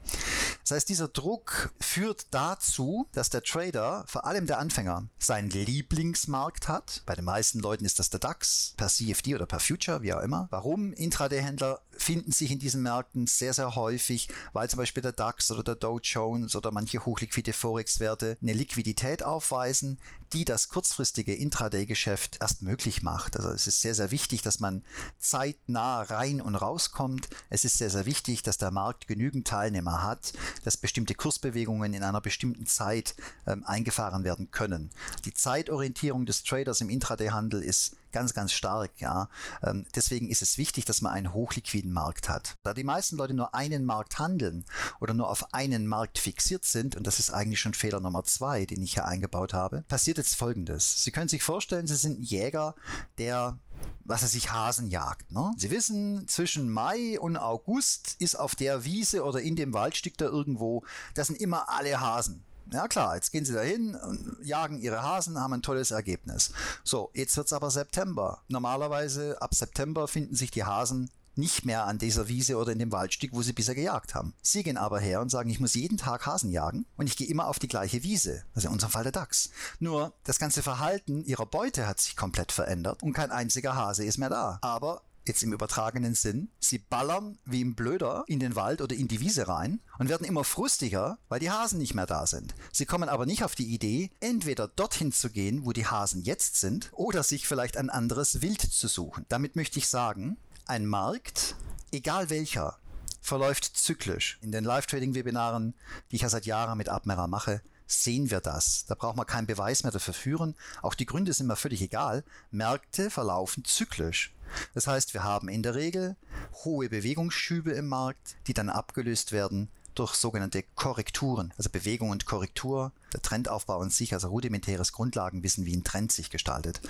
Das 0.64 0.70
heißt, 0.70 0.88
dieser 0.88 1.08
Druck 1.08 1.74
führt 1.78 2.26
dazu, 2.30 3.06
dass 3.12 3.28
der 3.28 3.42
Trader, 3.42 4.04
vor 4.08 4.24
allem 4.24 4.46
der 4.46 4.58
Anfänger, 4.58 5.08
seinen 5.18 5.50
Lieblingsmarkt 5.50 6.68
hat. 6.68 7.02
Bei 7.04 7.14
den 7.14 7.26
meisten 7.26 7.60
Leuten 7.60 7.84
ist 7.84 7.98
das 7.98 8.08
der 8.08 8.18
DAX, 8.18 8.72
per 8.78 8.88
CFD 8.88 9.34
oder 9.34 9.44
per 9.44 9.60
Future, 9.60 10.00
wie 10.00 10.14
auch 10.14 10.22
immer. 10.22 10.48
Warum? 10.50 10.94
Intraday-Händler 10.94 11.82
finden 11.90 12.32
sich 12.32 12.50
in 12.50 12.58
diesen 12.58 12.82
Märkten 12.82 13.26
sehr, 13.26 13.52
sehr 13.52 13.74
häufig, 13.76 14.28
weil 14.54 14.70
zum 14.70 14.78
Beispiel 14.78 15.02
der 15.02 15.12
DAX 15.12 15.50
oder 15.50 15.62
der 15.62 15.74
Dow 15.74 16.00
Jones 16.02 16.56
oder 16.56 16.70
manche 16.70 17.04
hochliquide 17.04 17.52
Forex-Werte 17.52 18.38
eine 18.40 18.54
Liquidität 18.54 19.22
aufweisen, 19.22 19.98
die 20.32 20.44
das 20.44 20.68
kurzfristige 20.68 21.34
Intraday-Geschäft 21.34 22.38
erst 22.40 22.62
möglich 22.62 23.02
macht. 23.02 23.36
Also 23.36 23.50
es 23.50 23.66
ist 23.66 23.80
sehr, 23.80 23.94
sehr 23.94 24.10
wichtig, 24.10 24.42
dass 24.42 24.58
man 24.58 24.82
zeitnah 25.18 26.02
rein 26.02 26.40
und 26.40 26.56
rauskommt. 26.56 27.28
Es 27.50 27.64
ist 27.64 27.78
sehr, 27.78 27.90
sehr 27.90 28.06
wichtig, 28.06 28.42
dass 28.42 28.58
der 28.58 28.72
Markt 28.72 29.06
genügend 29.06 29.46
Teilnehmer 29.46 30.02
hat, 30.02 30.32
dass 30.62 30.76
bestimmte 30.76 31.14
Kursbewegungen 31.14 31.94
in 31.94 32.02
einer 32.02 32.20
bestimmten 32.20 32.66
Zeit 32.66 33.14
ähm, 33.46 33.64
eingefahren 33.64 34.24
werden 34.24 34.50
können. 34.50 34.90
Die 35.24 35.34
Zeitorientierung 35.34 36.26
des 36.26 36.42
Traders 36.44 36.80
im 36.80 36.88
Intraday-Handel 36.88 37.62
ist 37.62 37.96
ganz, 38.14 38.32
ganz 38.32 38.52
stark. 38.52 38.92
Ja. 38.98 39.28
Ähm, 39.62 39.84
deswegen 39.94 40.30
ist 40.30 40.40
es 40.40 40.56
wichtig, 40.56 40.86
dass 40.86 41.02
man 41.02 41.12
einen 41.12 41.34
hochliquiden 41.34 41.92
Markt 41.92 42.28
hat. 42.28 42.56
Da 42.62 42.72
die 42.72 42.84
meisten 42.84 43.16
Leute 43.16 43.34
nur 43.34 43.54
einen 43.54 43.84
Markt 43.84 44.18
handeln 44.18 44.64
oder 45.00 45.12
nur 45.12 45.28
auf 45.28 45.52
einen 45.52 45.86
Markt 45.86 46.18
fixiert 46.18 46.64
sind, 46.64 46.96
und 46.96 47.06
das 47.06 47.18
ist 47.18 47.30
eigentlich 47.30 47.60
schon 47.60 47.74
Fehler 47.74 48.00
Nummer 48.00 48.24
zwei, 48.24 48.64
den 48.64 48.82
ich 48.82 48.94
hier 48.94 49.04
eingebaut 49.04 49.52
habe, 49.52 49.82
passiert 49.88 50.18
jetzt 50.18 50.36
Folgendes. 50.36 51.02
Sie 51.02 51.10
können 51.10 51.28
sich 51.28 51.42
vorstellen, 51.42 51.86
Sie 51.86 51.96
sind 51.96 52.20
ein 52.20 52.22
Jäger, 52.22 52.76
der 53.18 53.58
was 54.04 54.22
er 54.22 54.28
sich 54.28 54.52
Hasen 54.52 54.90
jagt. 54.90 55.30
Ne? 55.32 55.52
Sie 55.56 55.70
wissen, 55.70 56.28
zwischen 56.28 56.70
Mai 56.70 57.18
und 57.18 57.36
August 57.36 58.16
ist 58.18 58.38
auf 58.38 58.54
der 58.54 58.84
Wiese 58.84 59.24
oder 59.24 59.40
in 59.40 59.56
dem 59.56 59.72
Waldstück 59.72 60.16
da 60.18 60.26
irgendwo, 60.26 60.84
das 61.14 61.28
sind 61.28 61.40
immer 61.40 61.68
alle 61.68 62.00
Hasen. 62.00 62.44
Ja 62.72 62.88
klar, 62.88 63.14
jetzt 63.14 63.30
gehen 63.30 63.44
sie 63.44 63.52
dahin 63.52 63.94
und 63.94 64.38
jagen 64.42 64.78
ihre 64.78 65.02
Hasen, 65.02 65.38
haben 65.38 65.52
ein 65.52 65.62
tolles 65.62 65.90
Ergebnis. 65.90 66.52
So, 66.82 67.10
jetzt 67.12 67.36
wird 67.36 67.46
es 67.46 67.52
aber 67.52 67.70
September. 67.70 68.42
Normalerweise 68.48 69.40
ab 69.40 69.54
September 69.54 70.08
finden 70.08 70.34
sich 70.34 70.50
die 70.50 70.64
Hasen 70.64 71.10
nicht 71.36 71.64
mehr 71.64 71.86
an 71.86 71.98
dieser 71.98 72.28
Wiese 72.28 72.56
oder 72.56 72.72
in 72.72 72.78
dem 72.78 72.92
Waldstück, 72.92 73.32
wo 73.32 73.42
sie 73.42 73.52
bisher 73.52 73.74
gejagt 73.74 74.14
haben. 74.14 74.34
Sie 74.42 74.62
gehen 74.62 74.76
aber 74.76 75.00
her 75.00 75.20
und 75.20 75.30
sagen, 75.30 75.50
ich 75.50 75.60
muss 75.60 75.74
jeden 75.74 75.96
Tag 75.96 76.26
Hasen 76.26 76.50
jagen 76.50 76.86
und 76.96 77.06
ich 77.06 77.16
gehe 77.16 77.28
immer 77.28 77.46
auf 77.46 77.58
die 77.58 77.68
gleiche 77.68 78.02
Wiese. 78.02 78.44
Also 78.54 78.68
in 78.68 78.74
unserem 78.74 78.92
Fall 78.92 79.02
der 79.02 79.12
Dachs. 79.12 79.50
Nur 79.78 80.12
das 80.24 80.38
ganze 80.38 80.62
Verhalten 80.62 81.24
ihrer 81.24 81.46
Beute 81.46 81.86
hat 81.86 82.00
sich 82.00 82.16
komplett 82.16 82.52
verändert 82.52 83.02
und 83.02 83.12
kein 83.12 83.30
einziger 83.30 83.74
Hase 83.74 84.04
ist 84.04 84.18
mehr 84.18 84.30
da. 84.30 84.58
Aber 84.62 85.02
jetzt 85.26 85.42
im 85.42 85.52
übertragenen 85.52 86.14
Sinn, 86.14 86.48
sie 86.58 86.78
ballern 86.78 87.38
wie 87.44 87.64
ein 87.64 87.74
Blöder 87.74 88.24
in 88.26 88.40
den 88.40 88.56
Wald 88.56 88.80
oder 88.80 88.94
in 88.94 89.08
die 89.08 89.20
Wiese 89.20 89.48
rein 89.48 89.80
und 89.98 90.08
werden 90.08 90.26
immer 90.26 90.44
frustiger, 90.44 91.18
weil 91.28 91.40
die 91.40 91.50
Hasen 91.50 91.78
nicht 91.78 91.94
mehr 91.94 92.06
da 92.06 92.26
sind. 92.26 92.54
Sie 92.72 92.86
kommen 92.86 93.08
aber 93.08 93.26
nicht 93.26 93.44
auf 93.44 93.54
die 93.54 93.72
Idee, 93.72 94.10
entweder 94.20 94.68
dorthin 94.68 95.12
zu 95.12 95.30
gehen, 95.30 95.64
wo 95.64 95.72
die 95.72 95.86
Hasen 95.86 96.22
jetzt 96.22 96.60
sind, 96.60 96.90
oder 96.92 97.22
sich 97.22 97.46
vielleicht 97.46 97.76
ein 97.76 97.90
anderes 97.90 98.42
Wild 98.42 98.60
zu 98.60 98.88
suchen. 98.88 99.24
Damit 99.28 99.56
möchte 99.56 99.78
ich 99.78 99.88
sagen, 99.88 100.36
ein 100.66 100.86
Markt, 100.86 101.56
egal 101.92 102.30
welcher, 102.30 102.78
verläuft 103.20 103.64
zyklisch. 103.64 104.38
In 104.40 104.52
den 104.52 104.64
Live-Trading-Webinaren, 104.64 105.74
die 106.10 106.16
ich 106.16 106.22
ja 106.22 106.28
seit 106.28 106.46
Jahren 106.46 106.78
mit 106.78 106.88
Abmera 106.88 107.26
mache, 107.26 107.60
sehen 107.86 108.30
wir 108.30 108.40
das. 108.40 108.86
Da 108.86 108.94
braucht 108.94 109.16
man 109.16 109.26
keinen 109.26 109.46
Beweis 109.46 109.82
mehr 109.82 109.92
dafür 109.92 110.14
führen. 110.14 110.54
Auch 110.82 110.94
die 110.94 111.06
Gründe 111.06 111.32
sind 111.32 111.46
mir 111.46 111.56
völlig 111.56 111.82
egal. 111.82 112.24
Märkte 112.50 113.10
verlaufen 113.10 113.64
zyklisch. 113.64 114.34
Das 114.72 114.86
heißt, 114.86 115.14
wir 115.14 115.22
haben 115.22 115.48
in 115.48 115.62
der 115.62 115.74
Regel 115.74 116.16
hohe 116.64 116.88
Bewegungsschübe 116.88 117.72
im 117.72 117.88
Markt, 117.88 118.36
die 118.46 118.54
dann 118.54 118.70
abgelöst 118.70 119.32
werden 119.32 119.70
durch 119.94 120.14
sogenannte 120.14 120.64
Korrekturen, 120.74 121.52
also 121.56 121.70
Bewegung 121.70 122.10
und 122.10 122.26
Korrektur, 122.26 122.92
der 123.12 123.22
Trendaufbau 123.22 123.80
an 123.80 123.90
sich, 123.90 124.12
also 124.12 124.28
rudimentäres 124.28 124.92
Grundlagenwissen, 124.92 125.66
wie 125.66 125.76
ein 125.76 125.84
Trend 125.84 126.12
sich 126.12 126.30
gestaltet. 126.30 126.80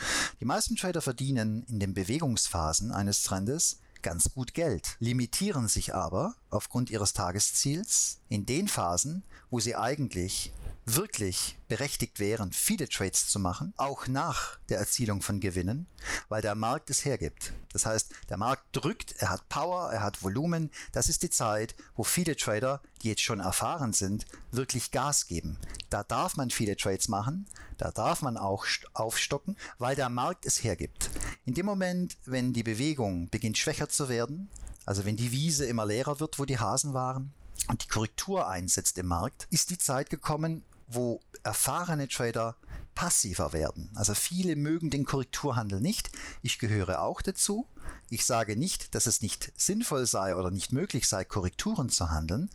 Die 0.41 0.45
meisten 0.45 0.77
Trader 0.77 1.03
verdienen 1.03 1.65
in 1.69 1.81
den 1.81 1.95
Bewegungsphasen 1.95 2.93
eines 2.93 3.23
Trendes 3.23 3.79
ganz 4.05 4.33
gut 4.35 4.55
Geld, 4.55 4.97
limitieren 5.01 5.67
sich 5.67 5.95
aber 5.95 6.35
aufgrund 6.51 6.91
ihres 6.91 7.15
Tagesziels 7.15 8.19
in 8.29 8.45
den 8.47 8.69
Phasen, 8.69 9.25
wo 9.51 9.61
sie 9.61 9.77
eigentlich 9.77 10.53
wirklich 10.87 11.59
berechtigt 11.69 12.21
wären, 12.21 12.53
viele 12.53 12.89
Trades 12.89 13.29
zu 13.29 13.39
machen, 13.39 13.73
auch 13.77 14.07
nach 14.07 14.59
der 14.69 14.79
Erzielung 14.79 15.23
von 15.23 15.41
Gewinnen, 15.41 15.87
weil 16.29 16.43
der 16.43 16.55
Markt 16.55 16.91
es 16.91 17.05
hergibt. 17.05 17.53
Das 17.73 17.87
heißt, 17.87 18.13
der 18.29 18.37
Markt 18.37 18.65
drückt, 18.73 19.15
er 19.19 19.31
hat 19.31 19.49
Power, 19.49 19.91
er 19.91 20.03
hat 20.03 20.23
Volumen. 20.23 20.71
Das 20.93 21.09
ist 21.09 21.23
die 21.23 21.31
Zeit, 21.31 21.75
wo 21.97 22.05
viele 22.05 22.37
Trader, 22.37 22.83
die 23.03 23.09
jetzt 23.09 23.23
schon 23.23 23.41
erfahren 23.41 23.93
sind, 23.93 24.27
wirklich 24.51 24.91
Gas 24.91 25.27
geben. 25.27 25.59
Da 25.91 26.05
darf 26.05 26.37
man 26.37 26.51
viele 26.51 26.77
Trades 26.77 27.09
machen, 27.09 27.47
da 27.79 27.91
darf 27.91 28.23
man 28.23 28.37
auch 28.37 28.67
aufstocken, 28.93 29.57
weil 29.79 29.97
der 29.97 30.11
Markt 30.11 30.47
es 30.47 30.63
hergibt. 30.63 31.11
In 31.47 31.55
dem 31.55 31.67
Moment, 31.67 32.17
wenn 32.25 32.53
die 32.53 32.63
Bewegung 32.63 33.29
beginnt 33.31 33.59
schwächer 33.59 33.89
zu 33.89 34.09
werden, 34.09 34.51
also 34.87 35.07
wenn 35.07 35.17
die 35.17 35.33
Wiese 35.33 35.65
immer 35.65 35.87
leerer 35.87 36.21
wird, 36.21 36.39
wo 36.39 36.45
die 36.45 36.59
Hasen 36.59 36.93
waren, 36.93 37.33
und 37.69 37.83
die 37.83 37.89
Korrektur 37.89 38.47
einsetzt 38.47 38.99
im 38.99 39.07
Markt, 39.07 39.47
ist 39.51 39.71
die 39.71 39.79
Zeit 39.79 40.11
gekommen, 40.11 40.63
wo 40.95 41.21
erfahrene 41.43 42.09
Trader 42.09 42.57
passiver 42.95 43.53
werden. 43.53 43.91
Also 43.95 44.15
viele 44.15 44.57
mögen 44.57 44.91
den 44.91 45.05
Korrekturhandel 45.05 45.81
nicht. 45.81 46.11
Ich 46.43 46.59
gehöre 46.59 47.03
auch 47.03 47.23
dazu. 47.23 47.67
Ich 48.09 48.25
sage 48.25 48.57
nicht, 48.57 48.95
dass 48.95 49.07
es 49.07 49.21
nicht 49.21 49.53
sinnvoll 49.57 50.07
sei 50.07 50.37
oder 50.37 50.51
nicht 50.51 50.73
möglich 50.73 51.09
sei, 51.09 51.25
Korrekturen 51.25 51.89
zu 51.89 52.11
handeln. 52.11 52.51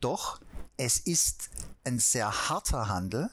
Doch 0.00 0.40
es 0.84 0.98
ist 0.98 1.48
ein 1.84 2.00
sehr 2.00 2.48
harter 2.48 2.88
Handel, 2.88 3.30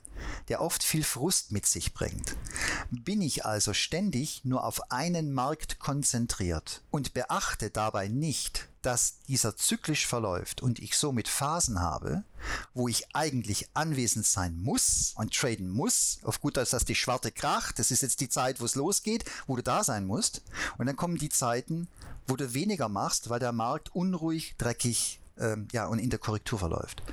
der 0.49 0.61
oft 0.61 0.83
viel 0.83 1.03
Frust 1.03 1.51
mit 1.51 1.65
sich 1.65 1.95
bringt. 1.95 2.35
Bin 2.91 3.23
ich 3.23 3.43
also 3.43 3.73
ständig 3.73 4.45
nur 4.45 4.63
auf 4.63 4.91
einen 4.91 5.33
Markt 5.33 5.79
konzentriert 5.79 6.83
und 6.91 7.15
beachte 7.15 7.71
dabei 7.71 8.07
nicht, 8.07 8.69
dass 8.83 9.21
dieser 9.27 9.57
zyklisch 9.57 10.05
verläuft 10.05 10.61
und 10.61 10.77
ich 10.77 10.95
somit 10.95 11.27
Phasen 11.27 11.79
habe, 11.79 12.23
wo 12.75 12.87
ich 12.87 13.15
eigentlich 13.15 13.67
anwesend 13.73 14.27
sein 14.27 14.55
muss 14.55 15.13
und 15.15 15.33
traden 15.33 15.69
muss, 15.69 16.19
auf 16.23 16.41
gut 16.41 16.55
als 16.55 16.69
dass 16.69 16.85
die 16.85 16.93
Schwarte 16.93 17.31
kracht, 17.31 17.79
das 17.79 17.89
ist 17.89 18.03
jetzt 18.03 18.21
die 18.21 18.29
Zeit, 18.29 18.61
wo 18.61 18.65
es 18.65 18.75
losgeht, 18.75 19.25
wo 19.47 19.55
du 19.55 19.63
da 19.63 19.83
sein 19.83 20.05
musst, 20.05 20.43
und 20.77 20.85
dann 20.85 20.95
kommen 20.95 21.17
die 21.17 21.29
Zeiten, 21.29 21.87
wo 22.27 22.35
du 22.35 22.53
weniger 22.53 22.89
machst, 22.89 23.31
weil 23.31 23.39
der 23.39 23.53
Markt 23.53 23.95
unruhig, 23.95 24.53
dreckig, 24.59 25.19
ähm, 25.39 25.67
ja, 25.71 25.87
und 25.87 25.99
in 25.99 26.09
der 26.09 26.19
Korrektur 26.19 26.59
verläuft. 26.59 27.03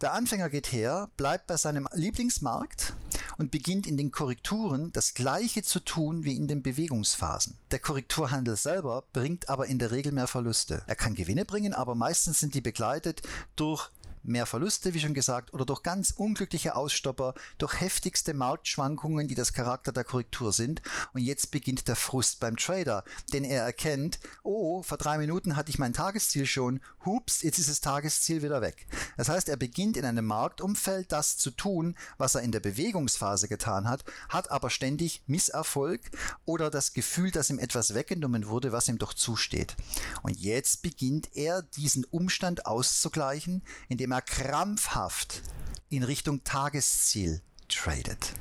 Der 0.00 0.12
Anfänger 0.12 0.50
geht 0.50 0.72
her, 0.72 1.10
bleibt 1.16 1.46
bei 1.46 1.56
seinem 1.56 1.88
Lieblingsmarkt 1.92 2.94
und 3.38 3.50
beginnt 3.50 3.86
in 3.86 3.96
den 3.96 4.10
Korrekturen 4.10 4.92
das 4.92 5.14
Gleiche 5.14 5.62
zu 5.62 5.80
tun 5.80 6.24
wie 6.24 6.36
in 6.36 6.48
den 6.48 6.62
Bewegungsphasen. 6.62 7.58
Der 7.70 7.78
Korrekturhandel 7.78 8.56
selber 8.56 9.04
bringt 9.12 9.48
aber 9.48 9.66
in 9.66 9.78
der 9.78 9.90
Regel 9.90 10.12
mehr 10.12 10.26
Verluste. 10.26 10.82
Er 10.86 10.96
kann 10.96 11.14
Gewinne 11.14 11.44
bringen, 11.44 11.74
aber 11.74 11.94
meistens 11.94 12.40
sind 12.40 12.54
die 12.54 12.60
begleitet 12.60 13.22
durch 13.56 13.90
mehr 14.24 14.46
Verluste, 14.46 14.94
wie 14.94 15.00
schon 15.00 15.14
gesagt, 15.14 15.52
oder 15.54 15.64
durch 15.64 15.82
ganz 15.82 16.10
unglückliche 16.10 16.74
Ausstopper, 16.74 17.34
durch 17.58 17.80
heftigste 17.80 18.34
Marktschwankungen, 18.34 19.28
die 19.28 19.34
das 19.34 19.52
Charakter 19.52 19.92
der 19.92 20.04
Korrektur 20.04 20.52
sind. 20.52 20.82
Und 21.12 21.20
jetzt 21.20 21.50
beginnt 21.50 21.86
der 21.88 21.96
Frust 21.96 22.40
beim 22.40 22.56
Trader, 22.56 23.04
denn 23.32 23.44
er 23.44 23.62
erkennt, 23.62 24.18
oh, 24.42 24.82
vor 24.82 24.98
drei 24.98 25.18
Minuten 25.18 25.56
hatte 25.56 25.70
ich 25.70 25.78
mein 25.78 25.92
Tagesziel 25.92 26.46
schon, 26.46 26.80
hups, 27.04 27.42
jetzt 27.42 27.58
ist 27.58 27.68
das 27.68 27.80
Tagesziel 27.80 28.42
wieder 28.42 28.60
weg. 28.60 28.86
Das 29.16 29.28
heißt, 29.28 29.48
er 29.48 29.56
beginnt 29.56 29.96
in 29.96 30.04
einem 30.04 30.24
Marktumfeld 30.24 31.12
das 31.12 31.36
zu 31.36 31.50
tun, 31.50 31.96
was 32.18 32.34
er 32.34 32.42
in 32.42 32.52
der 32.52 32.60
Bewegungsphase 32.60 33.48
getan 33.48 33.88
hat, 33.88 34.04
hat 34.28 34.50
aber 34.50 34.70
ständig 34.70 35.22
Misserfolg 35.26 36.10
oder 36.44 36.70
das 36.70 36.92
Gefühl, 36.92 37.30
dass 37.30 37.50
ihm 37.50 37.58
etwas 37.58 37.94
weggenommen 37.94 38.48
wurde, 38.48 38.72
was 38.72 38.88
ihm 38.88 38.98
doch 38.98 39.14
zusteht. 39.14 39.76
Und 40.22 40.38
jetzt 40.38 40.82
beginnt 40.82 41.30
er 41.34 41.62
diesen 41.62 42.04
Umstand 42.04 42.66
auszugleichen, 42.66 43.62
indem 43.88 44.12
er 44.12 44.13
er 44.14 44.22
krampfhaft 44.22 45.42
in 45.88 46.04
Richtung 46.04 46.44
Tagesziel 46.44 47.42
tradet. 47.68 48.32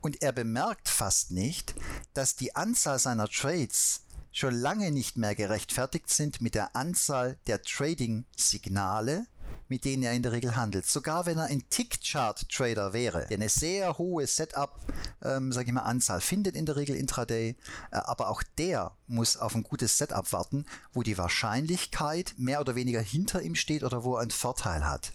Und 0.00 0.22
er 0.22 0.32
bemerkt 0.32 0.88
fast 0.88 1.32
nicht, 1.32 1.74
dass 2.12 2.36
die 2.36 2.54
Anzahl 2.54 3.00
seiner 3.00 3.28
Trades 3.28 4.04
schon 4.30 4.54
lange 4.54 4.92
nicht 4.92 5.16
mehr 5.16 5.34
gerechtfertigt 5.34 6.10
sind 6.10 6.40
mit 6.40 6.54
der 6.54 6.76
Anzahl 6.76 7.38
der 7.48 7.62
Trading-Signale, 7.62 9.26
mit 9.68 9.84
denen 9.84 10.02
er 10.02 10.12
in 10.12 10.22
der 10.22 10.32
Regel 10.32 10.56
handelt. 10.56 10.86
Sogar 10.86 11.26
wenn 11.26 11.38
er 11.38 11.46
ein 11.46 11.64
Tick-Chart-Trader 11.68 12.92
wäre, 12.92 13.26
der 13.28 13.38
eine 13.38 13.48
sehr 13.48 13.98
hohe 13.98 14.26
Setup, 14.26 14.78
ähm, 15.22 15.52
sage 15.52 15.68
ich 15.68 15.72
mal, 15.72 15.82
Anzahl 15.82 16.20
findet 16.20 16.56
in 16.56 16.66
der 16.66 16.76
Regel 16.76 16.96
intraday, 16.96 17.56
äh, 17.90 17.96
aber 17.96 18.28
auch 18.28 18.42
der 18.58 18.92
muss 19.06 19.36
auf 19.36 19.54
ein 19.54 19.62
gutes 19.62 19.98
Setup 19.98 20.32
warten, 20.32 20.64
wo 20.92 21.02
die 21.02 21.18
Wahrscheinlichkeit 21.18 22.34
mehr 22.36 22.60
oder 22.60 22.74
weniger 22.74 23.00
hinter 23.00 23.42
ihm 23.42 23.54
steht 23.54 23.84
oder 23.84 24.04
wo 24.04 24.16
er 24.16 24.22
einen 24.22 24.30
Vorteil 24.30 24.86
hat. 24.86 25.12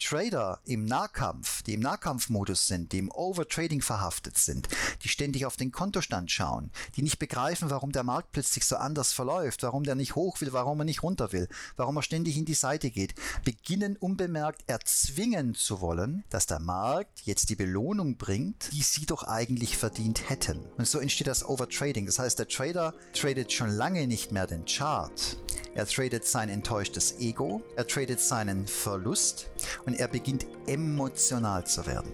Trader 0.00 0.60
im 0.64 0.84
Nahkampf, 0.84 1.62
die 1.62 1.74
im 1.74 1.80
Nahkampfmodus 1.80 2.66
sind, 2.66 2.92
die 2.92 2.98
im 2.98 3.10
Overtrading 3.10 3.82
verhaftet 3.82 4.38
sind, 4.38 4.68
die 5.02 5.08
ständig 5.08 5.46
auf 5.46 5.56
den 5.56 5.72
Kontostand 5.72 6.30
schauen, 6.30 6.70
die 6.96 7.02
nicht 7.02 7.18
begreifen, 7.18 7.70
warum 7.70 7.92
der 7.92 8.02
Markt 8.02 8.32
plötzlich 8.32 8.64
so 8.64 8.76
anders 8.76 9.12
verläuft, 9.12 9.62
warum 9.62 9.84
der 9.84 9.94
nicht 9.94 10.14
hoch 10.14 10.40
will, 10.40 10.52
warum 10.52 10.80
er 10.80 10.84
nicht 10.84 11.02
runter 11.02 11.32
will, 11.32 11.48
warum 11.76 11.96
er 11.96 12.02
ständig 12.02 12.36
in 12.36 12.44
die 12.44 12.54
Seite 12.54 12.90
geht, 12.90 13.14
beginnen 13.44 13.79
unbemerkt 13.96 14.62
erzwingen 14.66 15.54
zu 15.54 15.80
wollen, 15.80 16.24
dass 16.30 16.46
der 16.46 16.60
Markt 16.60 17.20
jetzt 17.24 17.50
die 17.50 17.56
Belohnung 17.56 18.16
bringt, 18.16 18.72
die 18.72 18.82
sie 18.82 19.06
doch 19.06 19.24
eigentlich 19.24 19.76
verdient 19.76 20.28
hätten. 20.28 20.60
Und 20.76 20.86
so 20.86 20.98
entsteht 20.98 21.26
das 21.26 21.44
Overtrading. 21.48 22.06
Das 22.06 22.18
heißt, 22.18 22.38
der 22.38 22.48
Trader 22.48 22.94
tradet 23.12 23.52
schon 23.52 23.70
lange 23.70 24.06
nicht 24.06 24.32
mehr 24.32 24.46
den 24.46 24.64
Chart. 24.64 25.36
Er 25.74 25.86
tradet 25.86 26.24
sein 26.24 26.48
enttäuschtes 26.48 27.18
Ego, 27.20 27.62
er 27.76 27.86
tradet 27.86 28.20
seinen 28.20 28.66
Verlust 28.66 29.50
und 29.86 29.94
er 29.94 30.08
beginnt 30.08 30.46
emotional 30.66 31.66
zu 31.66 31.86
werden. 31.86 32.12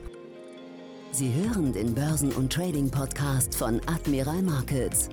Sie 1.13 1.33
hören 1.33 1.73
den 1.73 1.95
Börsen- 1.95 2.33
und 2.33 2.53
Trading-Podcast 2.53 3.55
von 3.55 3.81
Admiral 3.87 4.43
Markets. 4.43 5.09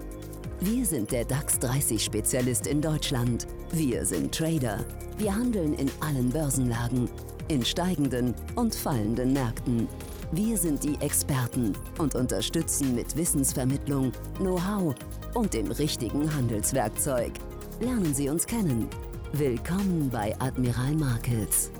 Wir 0.65 0.85
sind 0.85 1.11
der 1.11 1.25
DAX 1.25 1.59
30 1.59 2.01
Spezialist 2.01 2.67
in 2.67 2.79
Deutschland. 2.79 3.47
Wir 3.73 4.05
sind 4.05 4.33
Trader. 4.33 4.85
Wir 5.17 5.35
handeln 5.35 5.73
in 5.73 5.91
allen 5.99 6.29
Börsenlagen, 6.29 7.09
in 7.49 7.65
steigenden 7.65 8.33
und 8.55 8.73
fallenden 8.73 9.33
Märkten. 9.33 9.89
Wir 10.31 10.57
sind 10.57 10.81
die 10.81 10.95
Experten 11.01 11.73
und 11.97 12.15
unterstützen 12.15 12.95
mit 12.95 13.17
Wissensvermittlung, 13.17 14.13
Know-how 14.37 14.95
und 15.33 15.53
dem 15.53 15.69
richtigen 15.69 16.33
Handelswerkzeug. 16.33 17.33
Lernen 17.81 18.13
Sie 18.13 18.29
uns 18.29 18.47
kennen. 18.47 18.87
Willkommen 19.33 20.09
bei 20.09 20.33
Admiral 20.39 20.93
Markets. 20.95 21.71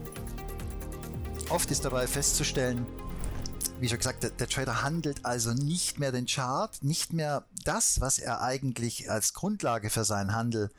Oft 1.49 1.71
ist 1.71 1.85
dabei 1.85 2.05
festzustellen, 2.05 2.85
wie 3.83 3.89
schon 3.89 3.97
gesagt, 3.97 4.23
der, 4.23 4.29
der, 4.29 4.47
Trader 4.47 4.81
handelt 4.81 5.25
also 5.25 5.53
nicht 5.53 5.99
mehr 5.99 6.13
den 6.13 6.25
Chart, 6.25 6.81
nicht 6.81 7.11
mehr 7.11 7.43
das, 7.65 7.99
was 7.99 8.17
er 8.17 8.41
eigentlich 8.41 9.11
als 9.11 9.33
Grundlage 9.33 9.89
für 9.89 10.05
seinen 10.05 10.33
Handel 10.33 10.71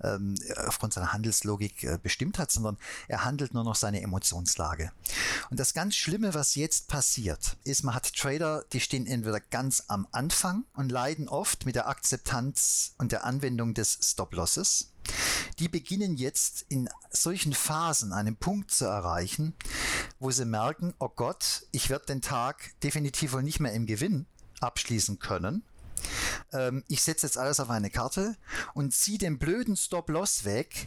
ähm, 0.00 0.36
aufgrund 0.68 0.92
seiner 0.92 1.12
Handelslogik 1.12 1.82
äh, 1.82 1.98
bestimmt 2.00 2.38
hat, 2.38 2.52
sondern 2.52 2.78
er 3.08 3.24
handelt 3.24 3.52
nur 3.52 3.64
noch 3.64 3.74
seine 3.74 4.00
Emotionslage. 4.00 4.92
Und 5.50 5.58
das 5.58 5.74
ganz 5.74 5.96
Schlimme, 5.96 6.34
was 6.34 6.54
jetzt 6.54 6.86
passiert, 6.86 7.56
ist, 7.64 7.82
man 7.82 7.96
hat 7.96 8.14
Trader, 8.14 8.64
die 8.72 8.78
stehen 8.78 9.08
entweder 9.08 9.40
ganz 9.40 9.82
am 9.88 10.06
Anfang 10.12 10.64
und 10.74 10.92
leiden 10.92 11.28
oft 11.28 11.66
mit 11.66 11.74
der 11.74 11.88
Akzeptanz 11.88 12.94
und 12.96 13.10
der 13.10 13.24
Anwendung 13.24 13.74
des 13.74 13.98
Stop-Losses 14.00 14.92
die 15.58 15.68
beginnen 15.68 16.16
jetzt 16.16 16.64
in 16.68 16.88
solchen 17.10 17.52
Phasen 17.52 18.12
einen 18.12 18.36
Punkt 18.36 18.70
zu 18.70 18.84
erreichen, 18.84 19.54
wo 20.22 20.30
sie 20.30 20.44
merken, 20.44 20.94
oh 21.00 21.08
Gott, 21.08 21.66
ich 21.72 21.90
werde 21.90 22.06
den 22.06 22.22
Tag 22.22 22.70
definitiv 22.82 23.32
wohl 23.32 23.42
nicht 23.42 23.58
mehr 23.58 23.72
im 23.72 23.86
Gewinn 23.86 24.26
abschließen 24.60 25.18
können. 25.18 25.64
Ähm, 26.52 26.84
ich 26.88 27.02
setze 27.02 27.26
jetzt 27.26 27.38
alles 27.38 27.58
auf 27.58 27.70
eine 27.70 27.90
Karte 27.90 28.36
und 28.74 28.94
ziehe 28.94 29.18
den 29.18 29.38
blöden 29.38 29.76
Stop-Loss 29.76 30.44
weg, 30.44 30.86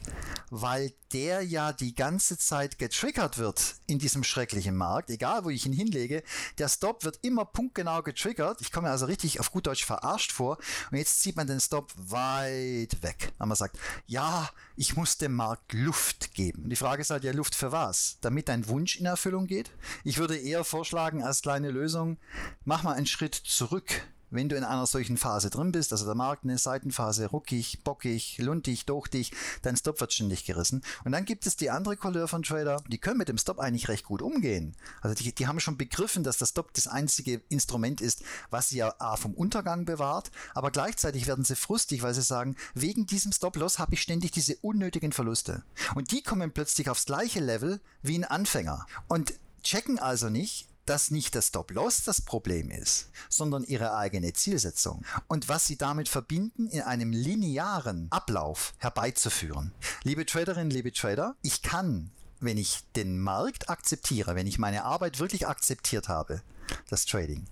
weil 0.49 0.93
der 1.13 1.41
ja 1.41 1.71
die 1.71 1.95
ganze 1.95 2.37
Zeit 2.37 2.77
getriggert 2.77 3.37
wird 3.37 3.75
in 3.87 3.99
diesem 3.99 4.23
schrecklichen 4.23 4.75
Markt, 4.75 5.09
egal 5.09 5.45
wo 5.45 5.49
ich 5.49 5.65
ihn 5.65 5.73
hinlege. 5.73 6.23
Der 6.57 6.67
Stop 6.67 7.03
wird 7.03 7.19
immer 7.21 7.45
punktgenau 7.45 8.01
getriggert. 8.03 8.61
Ich 8.61 8.71
komme 8.71 8.89
also 8.89 9.05
richtig 9.05 9.39
auf 9.39 9.51
gut 9.51 9.67
Deutsch 9.67 9.85
verarscht 9.85 10.31
vor. 10.31 10.57
Und 10.91 10.97
jetzt 10.97 11.21
zieht 11.21 11.35
man 11.35 11.47
den 11.47 11.59
Stop 11.59 11.93
weit 11.95 13.01
weg. 13.01 13.33
Und 13.39 13.47
man 13.47 13.57
sagt, 13.57 13.77
ja, 14.07 14.49
ich 14.75 14.95
muss 14.95 15.17
dem 15.17 15.33
Markt 15.33 15.73
Luft 15.73 16.33
geben. 16.33 16.63
Und 16.63 16.69
die 16.69 16.75
Frage 16.75 17.01
ist 17.01 17.09
halt 17.09 17.23
ja, 17.23 17.31
Luft 17.31 17.55
für 17.55 17.71
was? 17.71 18.17
Damit 18.21 18.49
dein 18.49 18.67
Wunsch 18.67 18.97
in 18.97 19.05
Erfüllung 19.05 19.47
geht? 19.47 19.71
Ich 20.03 20.17
würde 20.17 20.37
eher 20.37 20.63
vorschlagen, 20.63 21.23
als 21.23 21.41
kleine 21.41 21.71
Lösung, 21.71 22.17
mach 22.63 22.83
mal 22.83 22.93
einen 22.93 23.05
Schritt 23.05 23.35
zurück 23.35 24.01
wenn 24.35 24.49
du 24.49 24.55
in 24.55 24.63
einer 24.63 24.85
solchen 24.85 25.17
Phase 25.17 25.49
drin 25.49 25.71
bist, 25.71 25.91
also 25.91 26.05
der 26.05 26.15
Markt 26.15 26.43
eine 26.43 26.57
Seitenphase, 26.57 27.27
ruckig, 27.27 27.83
bockig, 27.83 28.37
luntig, 28.39 28.85
dochtig, 28.85 29.31
dein 29.61 29.77
Stop 29.77 29.99
wird 30.01 30.13
ständig 30.13 30.45
gerissen. 30.45 30.83
Und 31.03 31.11
dann 31.11 31.25
gibt 31.25 31.45
es 31.47 31.55
die 31.55 31.69
andere 31.69 31.97
Couleur 31.97 32.27
von 32.27 32.43
Trader, 32.43 32.83
die 32.87 32.97
können 32.97 33.17
mit 33.17 33.29
dem 33.29 33.37
Stop 33.37 33.59
eigentlich 33.59 33.87
recht 33.87 34.05
gut 34.05 34.21
umgehen. 34.21 34.75
Also 35.01 35.15
die, 35.15 35.33
die 35.33 35.47
haben 35.47 35.59
schon 35.59 35.77
begriffen, 35.77 36.23
dass 36.23 36.37
der 36.37 36.45
Stop 36.45 36.73
das 36.73 36.87
einzige 36.87 37.41
Instrument 37.49 38.01
ist, 38.01 38.23
was 38.49 38.69
sie 38.69 38.77
ja 38.77 38.93
A 38.99 39.15
vom 39.15 39.33
Untergang 39.33 39.85
bewahrt, 39.85 40.31
aber 40.53 40.71
gleichzeitig 40.71 41.27
werden 41.27 41.45
sie 41.45 41.55
frustig, 41.55 42.03
weil 42.03 42.13
sie 42.13 42.21
sagen, 42.21 42.55
wegen 42.73 43.05
diesem 43.05 43.31
Stop-Loss 43.31 43.79
habe 43.79 43.93
ich 43.93 44.01
ständig 44.01 44.31
diese 44.31 44.55
unnötigen 44.57 45.11
Verluste. 45.11 45.63
Und 45.95 46.11
die 46.11 46.21
kommen 46.21 46.51
plötzlich 46.51 46.89
aufs 46.89 47.05
gleiche 47.05 47.39
Level 47.39 47.79
wie 48.01 48.17
ein 48.17 48.25
Anfänger. 48.25 48.85
Und 49.07 49.33
checken 49.63 49.99
also 49.99 50.29
nicht, 50.29 50.67
dass 50.85 51.11
nicht 51.11 51.35
das 51.35 51.47
Stop-Loss 51.47 52.03
das 52.03 52.21
Problem 52.21 52.69
ist, 52.69 53.09
sondern 53.29 53.63
ihre 53.63 53.95
eigene 53.95 54.33
Zielsetzung 54.33 55.03
und 55.27 55.49
was 55.49 55.67
sie 55.67 55.77
damit 55.77 56.09
verbinden, 56.09 56.67
in 56.67 56.81
einem 56.81 57.11
linearen 57.11 58.07
Ablauf 58.11 58.73
herbeizuführen. 58.77 59.71
Liebe 60.03 60.25
Traderinnen, 60.25 60.69
liebe 60.69 60.91
Trader, 60.91 61.35
ich 61.41 61.61
kann, 61.61 62.11
wenn 62.39 62.57
ich 62.57 62.83
den 62.95 63.19
Markt 63.19 63.69
akzeptiere, 63.69 64.35
wenn 64.35 64.47
ich 64.47 64.59
meine 64.59 64.83
Arbeit 64.83 65.19
wirklich 65.19 65.47
akzeptiert 65.47 66.07
habe, 66.07 66.41
das 66.89 67.05
Trading, 67.05 67.45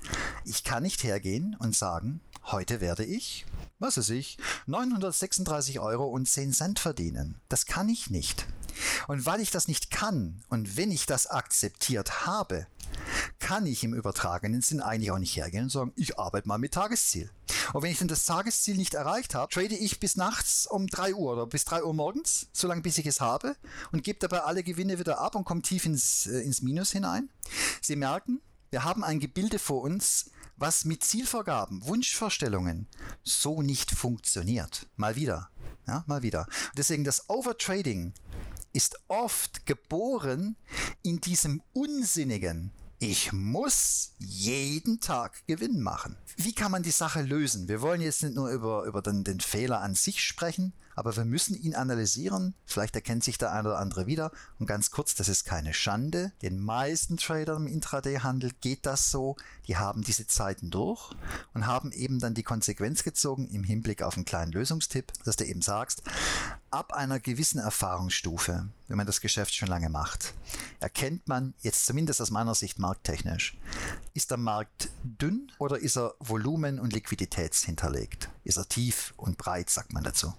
ich 0.46 0.64
kann 0.64 0.84
nicht 0.84 1.04
hergehen 1.04 1.56
und 1.60 1.76
sagen, 1.76 2.22
heute 2.46 2.82
werde 2.82 3.06
ich, 3.06 3.46
was 3.80 3.98
weiß 3.98 4.10
ich, 4.10 4.38
936 4.68 5.80
Euro 5.80 6.06
und 6.06 6.28
10 6.28 6.54
Cent 6.54 6.80
verdienen. 6.80 7.40
Das 7.50 7.66
kann 7.66 7.90
ich 7.90 8.10
nicht. 8.10 8.46
Und 9.08 9.26
weil 9.26 9.42
ich 9.42 9.52
das 9.52 9.68
nicht 9.68 9.92
kann 9.92 10.44
und 10.50 10.78
wenn 10.78 10.92
ich 10.92 11.06
das 11.06 11.28
akzeptiert 11.28 12.26
habe, 12.26 12.68
kann 13.40 13.66
ich 13.66 13.84
im 13.84 13.94
übertragenen 13.94 14.62
Sinn 14.62 14.82
eigentlich 14.82 15.12
auch 15.12 15.20
nicht 15.20 15.36
hergehen 15.36 15.64
und 15.64 15.70
sagen, 15.70 15.94
ich 15.96 16.20
arbeite 16.20 16.48
mal 16.48 16.58
mit 16.58 16.74
Tagesziel. 16.74 17.30
Und 17.74 17.82
wenn 17.82 17.92
ich 17.92 17.98
dann 17.98 18.08
das 18.08 18.26
Tagesziel 18.26 18.76
nicht 18.76 18.94
erreicht 18.94 19.36
habe, 19.36 19.52
trade 19.52 19.76
ich 19.76 20.00
bis 20.00 20.16
nachts 20.16 20.68
um 20.68 20.88
3 20.88 21.16
Uhr 21.16 21.34
oder 21.34 21.48
bis 21.48 21.66
3 21.66 21.84
Uhr 21.84 21.94
morgens, 21.94 22.48
solange 22.54 22.82
bis 22.82 22.98
ich 22.98 23.06
es 23.06 23.22
habe 23.22 23.56
und 23.92 24.04
gebe 24.04 24.20
dabei 24.20 24.42
alle 24.42 24.64
Gewinne 24.64 25.00
wieder 25.00 25.20
ab 25.20 25.36
und 25.36 25.46
komme 25.46 25.62
tief 25.62 25.86
ins, 25.86 26.28
äh, 26.28 26.42
ins 26.42 26.62
Minus 26.62 26.92
hinein. 26.92 27.30
Sie 27.82 27.96
merken, 27.96 28.42
wir 28.70 28.84
haben 28.84 29.04
ein 29.04 29.20
Gebilde 29.20 29.60
vor 29.60 29.82
uns, 29.82 30.32
was 30.58 30.86
mit 30.86 31.04
Zielvorgaben, 31.04 31.86
Wunschvorstellungen 31.86 32.88
so 33.24 33.62
nicht 33.62 33.92
funktioniert. 33.92 34.88
Mal 34.96 35.16
wieder. 35.16 35.50
Ja, 35.88 36.04
mal 36.08 36.22
wieder. 36.22 36.48
Deswegen 36.78 37.04
das 37.04 37.30
Overtrading 37.30 38.14
ist 38.74 39.00
oft 39.08 39.66
geboren 39.66 40.56
in 41.04 41.22
diesem 41.22 41.62
unsinnigen, 41.74 42.72
ich 43.00 43.34
muss 43.34 44.14
jeden 44.18 45.02
Tag 45.02 45.46
Gewinn 45.46 45.82
machen. 45.82 46.16
Wie 46.38 46.54
kann 46.54 46.72
man 46.72 46.84
die 46.84 46.92
Sache 46.92 47.22
lösen? 47.22 47.68
Wir 47.68 47.82
wollen 47.82 48.00
jetzt 48.00 48.24
nicht 48.24 48.36
nur 48.36 48.50
über, 48.50 48.86
über 48.86 49.02
den, 49.02 49.24
den 49.26 49.42
Fehler 49.42 49.82
an 49.82 49.94
sich 49.94 50.24
sprechen, 50.24 50.74
aber 50.96 51.16
wir 51.16 51.26
müssen 51.26 51.56
ihn 51.56 51.76
analysieren. 51.76 52.54
Vielleicht 52.66 52.96
erkennt 52.96 53.24
sich 53.24 53.38
der 53.38 53.52
eine 53.52 53.70
oder 53.70 53.80
andere 53.80 54.08
wieder. 54.08 54.32
Und 54.60 54.66
ganz 54.66 54.92
kurz, 54.92 55.16
das 55.16 55.30
ist 55.30 55.46
keine 55.46 55.74
Schande. 55.74 56.32
Den 56.42 56.60
meisten 56.60 57.18
Tradern 57.18 57.68
im 57.68 57.74
Intraday-Handel 57.74 58.52
geht 58.62 58.86
das 58.86 59.12
so. 59.12 59.36
Die 59.68 59.78
haben 59.78 60.04
diese 60.04 60.28
Zeiten 60.28 60.70
durch 60.70 61.12
und 61.54 61.66
haben 61.66 61.92
eben 61.92 62.20
dann 62.20 62.34
die 62.34 62.44
Konsequenz 62.44 63.04
gezogen 63.04 63.48
im 63.48 63.64
Hinblick 63.64 64.02
auf 64.04 64.16
einen 64.16 64.26
kleinen 64.26 64.52
Lösungstipp, 64.52 65.14
dass 65.24 65.36
du 65.36 65.46
eben 65.46 65.62
sagst, 65.62 66.04
ab 66.72 66.94
einer 66.94 67.20
gewissen 67.20 67.60
Erfahrungsstufe, 67.60 68.68
wenn 68.88 68.98
man 68.98 69.06
das 69.06 69.22
Geschäft 69.22 69.54
schon 69.54 69.68
lange 69.68 69.90
macht, 69.90 70.34
erkennt 70.80 71.28
man 71.28 71.54
jetzt 71.62 71.86
zumindest 71.86 72.22
aus 72.22 72.32
meiner 72.32 72.56
Sicht 72.56 72.80
markttechnisch, 72.80 73.58
ist 74.14 74.32
der 74.32 74.38
Markt 74.38 74.90
dünn 75.04 75.52
oder 75.60 75.78
ist 75.78 75.98
er 75.98 76.16
volumen- 76.20 76.80
und 76.80 76.94
liquiditätshinterlegt? 76.94 78.30
Ist 78.44 78.58
er 78.58 78.68
tief 78.68 79.14
und 79.18 79.38
breit, 79.38 79.70
sagt 79.70 79.94
man 79.94 80.04
dazu. 80.04 80.34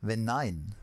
Wenn 0.00 0.24
nein, 0.24 0.74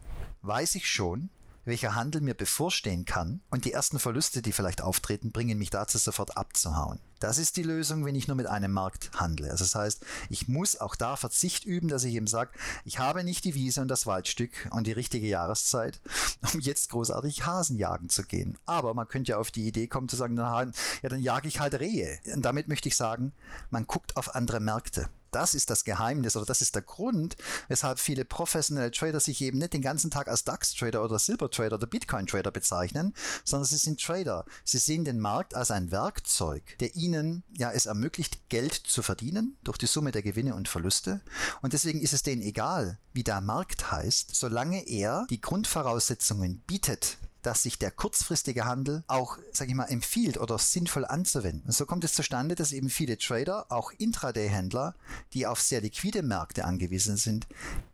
weiß 0.42 0.76
ich 0.76 0.90
schon, 0.90 1.30
welcher 1.68 1.96
Handel 1.96 2.22
mir 2.22 2.34
bevorstehen 2.34 3.04
kann 3.04 3.42
und 3.50 3.66
die 3.66 3.74
ersten 3.74 4.00
Verluste, 4.00 4.42
die 4.42 4.54
vielleicht 4.54 4.82
auftreten, 4.82 5.34
bringen 5.34 5.58
mich 5.58 5.70
dazu 5.70 5.98
sofort 5.98 6.38
abzuhauen. 6.38 7.00
Das 7.20 7.38
ist 7.38 7.58
die 7.58 7.64
Lösung, 7.64 8.06
wenn 8.06 8.16
ich 8.16 8.28
nur 8.28 8.38
mit 8.38 8.48
einem 8.48 8.72
Markt 8.72 9.12
handle. 9.16 9.52
Also 9.52 9.66
das 9.66 9.76
heißt, 9.76 10.06
ich 10.30 10.48
muss 10.48 10.80
auch 10.80 10.96
da 10.96 11.18
Verzicht 11.18 11.66
üben, 11.66 11.90
dass 11.90 12.06
ich 12.06 12.14
eben 12.14 12.28
sage, 12.28 12.52
ich 12.86 13.00
habe 13.00 13.24
nicht 13.24 13.44
die 13.44 13.54
Wiese 13.54 13.82
und 13.82 13.90
das 13.90 14.06
Waldstück 14.06 14.70
und 14.72 14.88
die 14.88 14.94
richtige 14.94 15.28
Jahreszeit, 15.28 16.00
um 16.54 16.62
jetzt 16.62 16.90
großartig 16.90 17.46
Hasen 17.46 17.78
jagen 17.78 18.08
zu 18.08 18.24
gehen. 18.24 18.58
Aber 18.66 18.94
man 18.94 19.08
könnte 19.08 19.32
ja 19.32 19.38
auf 19.38 19.52
die 19.52 19.68
Idee 19.68 19.88
kommen 19.88 20.08
zu 20.08 20.16
sagen, 20.16 20.38
ja, 20.38 20.66
dann 21.02 21.22
jage 21.22 21.50
ich 21.50 21.60
halt 21.60 21.80
Rehe. 21.80 22.18
Und 22.34 22.44
damit 22.44 22.70
möchte 22.70 22.88
ich 22.88 22.96
sagen, 22.96 23.34
man 23.72 23.88
guckt 23.88 24.16
auf 24.16 24.36
andere 24.36 24.62
Märkte 24.62 25.10
das 25.32 25.54
ist 25.54 25.70
das 25.70 25.84
Geheimnis 25.84 26.36
oder 26.36 26.46
das 26.46 26.62
ist 26.62 26.76
der 26.76 26.82
Grund, 26.82 27.36
weshalb 27.68 28.00
viele 28.00 28.26
professionelle 28.26 28.92
Trader 28.92 29.20
sich 29.20 29.42
eben 29.42 29.58
nicht 29.58 29.74
den 29.74 29.82
ganzen 29.82 30.12
Tag 30.12 30.28
als 30.28 30.44
DAX-Trader 30.44 31.04
oder 31.04 31.20
Silber-Trader 31.20 31.76
oder 31.76 31.88
Bitcoin-Trader 31.88 32.52
bezeichnen, 32.52 33.14
sondern 33.44 33.66
sie 33.66 33.78
sind 33.78 34.02
Trader. 34.02 34.46
Sie 34.64 34.78
sehen 34.78 35.06
den 35.06 35.20
Markt 35.20 35.56
als 35.56 35.72
ein 35.72 35.92
Werkzeug, 35.92 36.78
der 36.80 36.96
ihnen 36.96 37.44
ja 37.58 37.72
es 37.72 37.86
ermöglicht, 37.86 38.50
Geld 38.50 38.74
zu 38.74 39.02
verdienen 39.02 39.58
durch 39.64 39.78
die 39.78 39.88
Summe 39.88 40.12
der 40.12 40.24
Gewinne 40.24 40.56
und 40.56 40.68
Verluste. 40.68 41.22
Und 41.62 41.74
deswegen 41.74 42.02
ist 42.02 42.14
es 42.14 42.24
denen 42.24 42.42
egal, 42.42 42.98
wie 43.14 43.24
der 43.24 43.42
Markt 43.42 43.92
heißt, 43.92 44.36
solange 44.36 44.88
er 44.88 45.26
die 45.30 45.42
Grundvoraussetzungen 45.42 46.60
bietet, 46.68 47.18
dass 47.48 47.64
sich 47.64 47.80
der 47.80 47.92
kurzfristige 47.92 48.66
Handel 48.66 49.06
auch, 49.08 49.38
sage 49.54 49.72
ich 49.72 49.76
mal, 49.76 49.86
empfiehlt 49.86 50.38
oder 50.38 50.58
sinnvoll 50.58 51.06
anzuwenden. 51.06 51.68
Und 51.68 51.72
so 51.72 51.86
kommt 51.86 52.04
es 52.04 52.12
zustande, 52.12 52.56
dass 52.56 52.74
eben 52.74 52.90
viele 52.90 53.18
Trader, 53.18 53.68
auch 53.70 53.94
Intraday-Händler, 53.98 54.96
die 55.32 55.48
auf 55.48 55.62
sehr 55.62 55.80
liquide 55.80 56.24
Märkte 56.24 56.66
angewiesen 56.66 57.16
sind, 57.16 57.48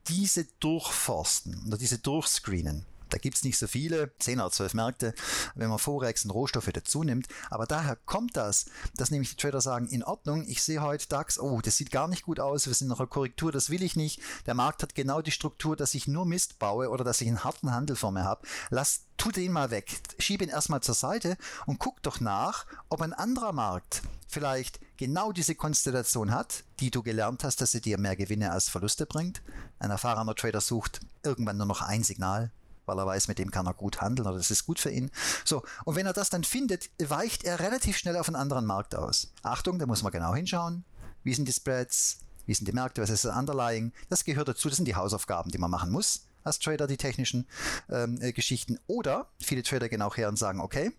diese 0.07 0.45
durchforsten 0.59 1.67
oder 1.67 1.77
diese 1.77 1.99
durchscreenen. 1.99 2.87
Da 3.13 3.19
gibt 3.19 3.37
es 3.37 3.43
nicht 3.43 3.59
so 3.59 3.67
viele, 3.67 4.11
10 4.17 4.39
oder 4.39 4.49
12 4.49 4.73
Märkte, 4.73 5.13
wenn 5.53 5.69
man 5.69 5.77
Forex 5.77 6.25
und 6.25 6.31
Rohstoffe 6.31 6.71
dazu 6.73 7.03
nimmt. 7.03 7.27
Aber 7.51 7.67
daher 7.67 7.95
kommt 7.95 8.35
das, 8.35 8.65
dass 8.95 9.11
nämlich 9.11 9.29
die 9.29 9.35
Trader 9.35 9.61
sagen, 9.61 9.87
in 9.87 10.03
Ordnung, 10.03 10.47
ich 10.47 10.63
sehe 10.63 10.81
heute 10.81 11.07
DAX, 11.07 11.39
oh, 11.39 11.61
das 11.61 11.77
sieht 11.77 11.91
gar 11.91 12.07
nicht 12.07 12.23
gut 12.23 12.39
aus, 12.39 12.65
wir 12.65 12.73
sind 12.73 12.87
noch 12.87 12.99
eine 12.99 13.07
Korrektur, 13.07 13.51
das 13.51 13.69
will 13.69 13.83
ich 13.83 13.95
nicht. 13.95 14.19
Der 14.47 14.55
Markt 14.55 14.81
hat 14.81 14.95
genau 14.95 15.21
die 15.21 15.29
Struktur, 15.29 15.75
dass 15.75 15.93
ich 15.93 16.07
nur 16.07 16.25
Mist 16.25 16.57
baue 16.57 16.89
oder 16.89 17.03
dass 17.03 17.21
ich 17.21 17.27
einen 17.27 17.43
harten 17.43 17.71
Handel 17.71 17.95
vor 17.95 18.11
mir 18.11 18.23
habe. 18.23 18.47
Lass 18.71 19.05
tu 19.17 19.31
den 19.31 19.51
mal 19.51 19.69
weg, 19.69 20.01
schieb 20.17 20.41
ihn 20.41 20.49
erstmal 20.49 20.81
zur 20.81 20.95
Seite 20.95 21.37
und 21.67 21.77
guck 21.77 22.01
doch 22.01 22.19
nach, 22.19 22.65
ob 22.89 23.03
ein 23.03 23.13
anderer 23.13 23.53
Markt 23.53 24.01
vielleicht 24.27 24.79
genau 24.97 25.31
diese 25.31 25.53
Konstellation 25.53 26.31
hat, 26.31 26.63
die 26.79 26.89
du 26.89 27.03
gelernt 27.03 27.43
hast, 27.43 27.61
dass 27.61 27.71
sie 27.71 27.81
dir 27.81 27.99
mehr 27.99 28.15
Gewinne 28.15 28.51
als 28.51 28.69
Verluste 28.69 29.05
bringt. 29.05 29.43
Ein 29.77 29.91
erfahrener 29.91 30.33
Trader 30.33 30.61
sucht 30.61 31.01
irgendwann 31.21 31.57
nur 31.57 31.67
noch 31.67 31.81
ein 31.81 32.03
Signal, 32.03 32.51
weil 32.85 32.97
er 32.97 33.05
weiß, 33.05 33.27
mit 33.27 33.39
dem 33.39 33.51
kann 33.51 33.67
er 33.67 33.73
gut 33.73 34.01
handeln 34.01 34.27
oder 34.27 34.37
das 34.37 34.51
ist 34.51 34.65
gut 34.65 34.79
für 34.79 34.91
ihn. 34.91 35.11
So, 35.45 35.63
und 35.85 35.95
wenn 35.95 36.05
er 36.05 36.13
das 36.13 36.29
dann 36.29 36.43
findet, 36.43 36.89
weicht 36.99 37.43
er 37.43 37.59
relativ 37.59 37.97
schnell 37.97 38.17
auf 38.17 38.27
einen 38.27 38.35
anderen 38.35 38.65
Markt 38.65 38.95
aus. 38.95 39.33
Achtung, 39.43 39.79
da 39.79 39.85
muss 39.85 40.03
man 40.03 40.11
genau 40.11 40.33
hinschauen. 40.33 40.83
Wie 41.23 41.33
sind 41.33 41.47
die 41.47 41.53
Spreads? 41.53 42.19
Wie 42.45 42.53
sind 42.53 42.67
die 42.67 42.73
Märkte? 42.73 43.01
Was 43.01 43.09
ist 43.09 43.25
das 43.25 43.35
Underlying? 43.35 43.93
Das 44.09 44.25
gehört 44.25 44.47
dazu. 44.47 44.67
Das 44.67 44.75
sind 44.75 44.85
die 44.85 44.95
Hausaufgaben, 44.95 45.51
die 45.51 45.57
man 45.57 45.71
machen 45.71 45.91
muss 45.91 46.25
als 46.43 46.59
Trader, 46.59 46.87
die 46.87 46.97
technischen 46.97 47.47
ähm, 47.89 48.19
äh, 48.21 48.33
Geschichten. 48.33 48.79
Oder 48.87 49.29
viele 49.39 49.63
Trader 49.63 49.89
gehen 49.89 50.01
auch 50.01 50.17
her 50.17 50.29
und 50.29 50.37
sagen, 50.37 50.59
okay, 50.59 50.91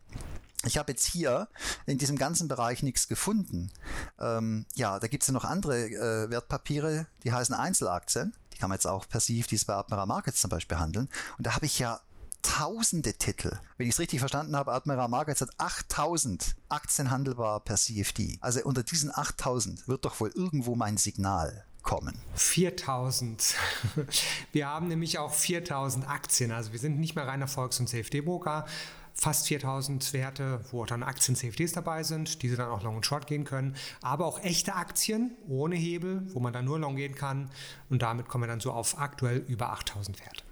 ich 0.66 0.78
habe 0.78 0.92
jetzt 0.92 1.06
hier 1.06 1.48
in 1.86 1.98
diesem 1.98 2.16
ganzen 2.16 2.48
Bereich 2.48 2.82
nichts 2.82 3.08
gefunden. 3.08 3.70
Ähm, 4.18 4.66
ja, 4.74 4.98
da 4.98 5.06
gibt 5.06 5.22
es 5.22 5.28
ja 5.28 5.32
noch 5.32 5.44
andere 5.44 5.86
äh, 5.86 6.30
Wertpapiere, 6.30 7.06
die 7.22 7.32
heißen 7.32 7.54
Einzelaktien. 7.54 8.34
Die 8.52 8.58
kann 8.58 8.68
man 8.68 8.76
jetzt 8.76 8.86
auch 8.86 9.08
passiv, 9.08 9.46
die 9.46 9.58
bei 9.66 9.74
Admiral 9.74 10.06
Markets 10.06 10.40
zum 10.40 10.50
Beispiel 10.50 10.78
handeln. 10.78 11.08
Und 11.38 11.46
da 11.46 11.54
habe 11.54 11.66
ich 11.66 11.78
ja 11.78 12.00
tausende 12.42 13.14
Titel. 13.14 13.58
Wenn 13.76 13.88
ich 13.88 13.94
es 13.94 13.98
richtig 13.98 14.20
verstanden 14.20 14.54
habe, 14.54 14.72
Admiral 14.72 15.08
Markets 15.08 15.40
hat 15.40 15.50
8000 15.58 16.54
Aktien 16.68 17.10
handelbar 17.10 17.60
per 17.60 17.76
CFD. 17.76 18.38
Also 18.40 18.62
unter 18.64 18.82
diesen 18.82 19.10
8000 19.12 19.88
wird 19.88 20.04
doch 20.04 20.20
wohl 20.20 20.30
irgendwo 20.34 20.76
mein 20.76 20.96
Signal 20.96 21.64
kommen. 21.82 22.18
4000. 22.34 23.54
Wir 24.52 24.68
haben 24.68 24.88
nämlich 24.88 25.18
auch 25.18 25.32
4000 25.32 26.08
Aktien. 26.08 26.50
Also 26.50 26.72
wir 26.72 26.78
sind 26.78 26.98
nicht 26.98 27.14
mehr 27.14 27.26
reiner 27.26 27.46
Volks- 27.46 27.78
und 27.78 27.88
CFD-Broker, 27.88 28.66
fast 29.14 29.46
4000 29.46 30.12
Werte, 30.12 30.60
wo 30.70 30.84
dann 30.84 31.02
Aktien-CFDs 31.02 31.72
dabei 31.72 32.02
sind, 32.02 32.42
die 32.42 32.48
sie 32.48 32.56
dann 32.56 32.68
auch 32.68 32.82
Long 32.82 32.96
und 32.96 33.06
Short 33.06 33.26
gehen 33.26 33.44
können, 33.44 33.76
aber 34.02 34.26
auch 34.26 34.40
echte 34.40 34.74
Aktien 34.74 35.32
ohne 35.48 35.76
Hebel, 35.76 36.26
wo 36.34 36.40
man 36.40 36.52
dann 36.52 36.64
nur 36.64 36.78
Long 36.78 36.96
gehen 36.96 37.14
kann 37.14 37.50
und 37.88 38.02
damit 38.02 38.28
kommen 38.28 38.44
wir 38.44 38.48
dann 38.48 38.60
so 38.60 38.72
auf 38.72 38.98
aktuell 38.98 39.38
über 39.48 39.70
8000 39.72 40.20
Werte. 40.20 40.44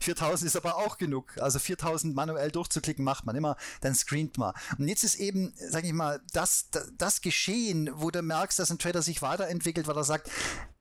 4000 0.00 0.46
ist 0.46 0.56
aber 0.56 0.76
auch 0.76 0.98
genug. 0.98 1.36
Also 1.38 1.58
4000 1.58 2.14
manuell 2.14 2.50
durchzuklicken 2.50 3.04
macht 3.04 3.26
man 3.26 3.36
immer, 3.36 3.56
dann 3.80 3.94
screent 3.94 4.38
man. 4.38 4.54
Und 4.78 4.88
jetzt 4.88 5.04
ist 5.04 5.16
eben, 5.16 5.52
sag 5.56 5.84
ich 5.84 5.92
mal, 5.92 6.20
das, 6.32 6.68
das 6.96 7.20
Geschehen, 7.20 7.90
wo 7.94 8.10
du 8.10 8.22
merkst, 8.22 8.58
dass 8.58 8.70
ein 8.70 8.78
Trader 8.78 9.02
sich 9.02 9.22
weiterentwickelt, 9.22 9.86
weil 9.86 9.96
er 9.96 10.04
sagt, 10.04 10.30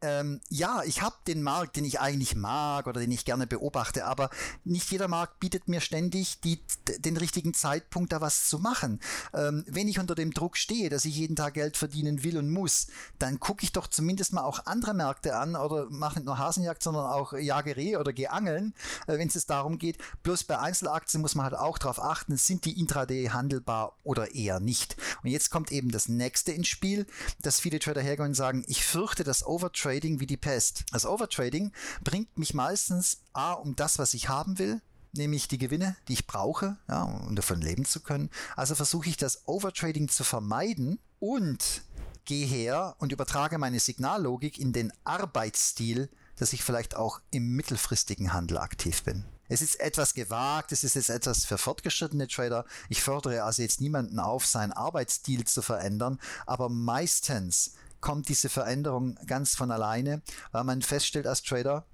ähm, 0.01 0.41
ja, 0.49 0.83
ich 0.85 1.01
habe 1.01 1.15
den 1.25 1.41
Markt, 1.41 1.75
den 1.75 1.85
ich 1.85 1.99
eigentlich 1.99 2.35
mag 2.35 2.85
oder 2.85 2.99
den 2.99 3.11
ich 3.11 3.25
gerne 3.25 3.47
beobachte, 3.47 4.05
aber 4.05 4.29
nicht 4.63 4.91
jeder 4.91 5.07
Markt 5.07 5.39
bietet 5.39 5.67
mir 5.67 5.81
ständig 5.81 6.39
die, 6.41 6.61
den 6.99 7.17
richtigen 7.17 7.53
Zeitpunkt, 7.55 8.11
da 8.11 8.21
was 8.21 8.47
zu 8.47 8.59
machen. 8.59 8.99
Ähm, 9.33 9.65
wenn 9.67 9.87
ich 9.87 9.99
unter 9.99 10.13
dem 10.13 10.31
Druck 10.31 10.55
stehe, 10.57 10.89
dass 10.89 11.05
ich 11.05 11.15
jeden 11.15 11.35
Tag 11.35 11.55
Geld 11.55 11.77
verdienen 11.77 12.23
will 12.23 12.37
und 12.37 12.51
muss, 12.51 12.87
dann 13.17 13.39
gucke 13.39 13.63
ich 13.63 13.71
doch 13.71 13.87
zumindest 13.87 14.33
mal 14.33 14.43
auch 14.43 14.67
andere 14.67 14.93
Märkte 14.93 15.35
an 15.35 15.55
oder 15.55 15.87
mache 15.89 16.19
nicht 16.19 16.25
nur 16.25 16.37
Hasenjagd, 16.37 16.83
sondern 16.83 17.07
auch 17.07 17.33
Jagerei 17.33 17.97
oder 17.97 18.13
Geangeln, 18.13 18.75
äh, 19.07 19.17
wenn 19.17 19.29
es 19.29 19.45
darum 19.47 19.79
geht. 19.79 19.97
Bloß 20.21 20.43
bei 20.43 20.59
Einzelaktien 20.59 21.21
muss 21.21 21.33
man 21.33 21.45
halt 21.45 21.55
auch 21.55 21.79
darauf 21.79 21.99
achten, 21.99 22.37
sind 22.37 22.65
die 22.65 22.79
Intraday 22.79 23.29
handelbar 23.29 23.97
oder 24.03 24.35
eher 24.35 24.59
nicht. 24.59 24.95
Und 25.23 25.31
jetzt 25.31 25.49
kommt 25.49 25.71
eben 25.71 25.89
das 25.89 26.07
nächste 26.07 26.51
ins 26.51 26.67
Spiel, 26.67 27.07
dass 27.41 27.59
viele 27.59 27.79
Trader 27.79 28.01
hergehen 28.01 28.27
und 28.29 28.33
sagen, 28.35 28.63
ich 28.67 28.85
fürchte 28.85 29.23
das 29.23 29.43
Overtrading 29.87 30.19
wie 30.19 30.25
die 30.25 30.35
Pest. 30.35 30.83
Das 30.91 31.05
Overtrading 31.05 31.71
bringt 32.03 32.37
mich 32.37 32.53
meistens 32.53 33.19
A 33.31 33.53
um 33.53 33.73
das, 33.77 33.97
was 33.99 34.13
ich 34.13 34.27
haben 34.27 34.59
will, 34.59 34.81
nämlich 35.13 35.47
die 35.47 35.57
Gewinne, 35.57 35.95
die 36.09 36.13
ich 36.13 36.27
brauche, 36.27 36.75
ja, 36.89 37.03
um 37.03 37.37
davon 37.37 37.61
leben 37.61 37.85
zu 37.85 38.01
können. 38.01 38.29
Also 38.57 38.75
versuche 38.75 39.07
ich 39.07 39.15
das 39.15 39.47
Overtrading 39.47 40.09
zu 40.09 40.25
vermeiden 40.25 40.99
und 41.19 41.83
gehe 42.25 42.45
her 42.45 42.97
und 42.99 43.13
übertrage 43.13 43.57
meine 43.57 43.79
Signallogik 43.79 44.59
in 44.59 44.73
den 44.73 44.91
Arbeitsstil, 45.05 46.09
dass 46.35 46.51
ich 46.51 46.65
vielleicht 46.65 46.97
auch 46.97 47.21
im 47.31 47.55
mittelfristigen 47.55 48.33
Handel 48.33 48.57
aktiv 48.57 49.03
bin. 49.03 49.23
Es 49.47 49.61
ist 49.61 49.79
etwas 49.79 50.13
gewagt, 50.13 50.73
es 50.73 50.83
ist 50.83 50.95
jetzt 50.95 51.09
etwas 51.09 51.45
für 51.45 51.57
fortgeschrittene 51.57 52.27
Trader. 52.27 52.65
Ich 52.89 53.01
fördere 53.01 53.43
also 53.43 53.61
jetzt 53.61 53.79
niemanden 53.79 54.19
auf, 54.19 54.45
seinen 54.45 54.73
Arbeitsstil 54.73 55.45
zu 55.45 55.61
verändern, 55.61 56.19
aber 56.45 56.67
meistens 56.67 57.71
kommt 58.07 58.29
diese 58.29 58.47
Veränderung 58.47 59.17
ganz 59.25 59.53
von 59.53 59.69
alleine, 59.69 60.21
weil 60.53 60.63
man 60.63 60.81
feststellt 60.81 61.27
als 61.27 61.43
Trader, 61.43 61.85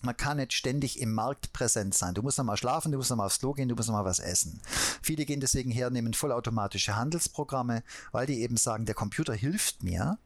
man 0.00 0.16
kann 0.16 0.38
nicht 0.38 0.54
ständig 0.54 0.98
im 0.98 1.12
Markt 1.12 1.52
präsent 1.52 1.94
sein. 1.94 2.14
Du 2.14 2.22
musst 2.22 2.36
noch 2.38 2.44
mal 2.44 2.56
schlafen, 2.56 2.90
du 2.90 2.98
musst 2.98 3.10
noch 3.10 3.16
mal 3.16 3.26
aufs 3.26 3.38
Klo 3.38 3.52
gehen, 3.52 3.68
du 3.68 3.76
musst 3.76 3.88
noch 3.88 3.94
mal 3.94 4.04
was 4.04 4.18
essen. 4.18 4.60
Viele 5.02 5.24
gehen 5.24 5.38
deswegen 5.38 5.70
her, 5.70 5.90
nehmen 5.90 6.14
vollautomatische 6.14 6.96
Handelsprogramme, 6.96 7.84
weil 8.10 8.26
die 8.26 8.40
eben 8.42 8.56
sagen, 8.56 8.86
der 8.86 8.96
Computer 8.96 9.34
hilft 9.34 9.84
mir 9.84 10.18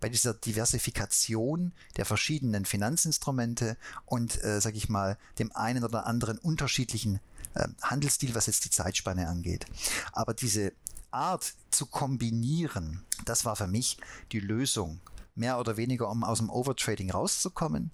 bei 0.00 0.08
dieser 0.08 0.32
Diversifikation 0.32 1.72
der 1.98 2.06
verschiedenen 2.06 2.64
Finanzinstrumente 2.64 3.76
und, 4.06 4.42
äh, 4.42 4.58
sag 4.62 4.74
ich 4.74 4.88
mal, 4.88 5.18
dem 5.38 5.54
einen 5.54 5.84
oder 5.84 6.06
anderen 6.06 6.38
unterschiedlichen 6.38 7.20
äh, 7.52 7.68
Handelsstil, 7.82 8.34
was 8.34 8.46
jetzt 8.46 8.64
die 8.64 8.70
Zeitspanne 8.70 9.28
angeht. 9.28 9.66
Aber 10.12 10.32
diese 10.32 10.72
Art 11.10 11.54
zu 11.70 11.86
kombinieren, 11.86 13.04
das 13.24 13.44
war 13.44 13.56
für 13.56 13.66
mich 13.66 13.98
die 14.32 14.40
Lösung 14.40 15.00
mehr 15.38 15.58
oder 15.58 15.76
weniger, 15.76 16.10
um 16.10 16.24
aus 16.24 16.38
dem 16.38 16.50
Overtrading 16.50 17.10
rauszukommen. 17.10 17.92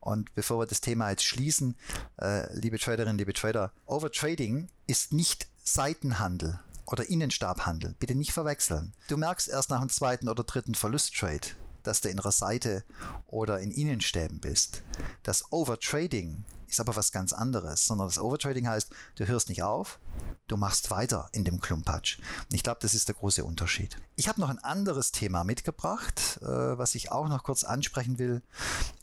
Und 0.00 0.34
bevor 0.34 0.60
wir 0.60 0.66
das 0.66 0.80
Thema 0.80 1.10
jetzt 1.10 1.24
schließen, 1.24 1.76
äh, 2.20 2.52
liebe 2.58 2.78
Traderinnen, 2.78 3.18
liebe 3.18 3.34
Trader, 3.34 3.70
Overtrading 3.84 4.68
ist 4.86 5.12
nicht 5.12 5.46
Seitenhandel 5.62 6.58
oder 6.86 7.08
Innenstabhandel. 7.08 7.94
Bitte 7.98 8.14
nicht 8.14 8.32
verwechseln. 8.32 8.94
Du 9.08 9.16
merkst 9.16 9.48
erst 9.48 9.70
nach 9.70 9.80
dem 9.80 9.90
zweiten 9.90 10.28
oder 10.28 10.44
dritten 10.44 10.74
Verlusttrade, 10.74 11.48
dass 11.82 12.00
du 12.00 12.08
in 12.08 12.18
einer 12.18 12.32
Seite 12.32 12.84
oder 13.26 13.60
in 13.60 13.70
Innenstäben 13.70 14.40
bist. 14.40 14.82
Das 15.22 15.52
Overtrading 15.52 16.44
ist 16.76 16.80
aber 16.80 16.94
was 16.94 17.10
ganz 17.10 17.32
anderes, 17.32 17.86
sondern 17.86 18.08
das 18.08 18.18
Overtrading 18.18 18.68
heißt, 18.68 18.90
du 19.14 19.26
hörst 19.26 19.48
nicht 19.48 19.62
auf, 19.62 19.98
du 20.46 20.58
machst 20.58 20.90
weiter 20.90 21.30
in 21.32 21.42
dem 21.42 21.58
Klumpatsch. 21.58 22.18
Und 22.18 22.54
ich 22.54 22.62
glaube, 22.62 22.80
das 22.82 22.92
ist 22.92 23.08
der 23.08 23.14
große 23.14 23.44
Unterschied. 23.44 23.96
Ich 24.14 24.28
habe 24.28 24.42
noch 24.42 24.50
ein 24.50 24.58
anderes 24.58 25.10
Thema 25.10 25.42
mitgebracht, 25.42 26.38
äh, 26.42 26.46
was 26.46 26.94
ich 26.94 27.10
auch 27.10 27.28
noch 27.28 27.44
kurz 27.44 27.64
ansprechen 27.64 28.18
will. 28.18 28.42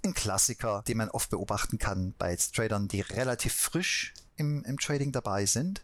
Ein 0.06 0.14
Klassiker, 0.14 0.84
den 0.88 0.98
man 0.98 1.10
oft 1.10 1.32
beobachten 1.32 1.80
kann 1.80 2.14
bei 2.20 2.36
Tradern, 2.36 2.88
die 2.88 3.02
relativ 3.02 3.56
frisch 3.56 4.14
im, 4.36 4.64
im 4.66 4.78
Trading 4.78 5.12
dabei 5.12 5.48
sind. 5.48 5.84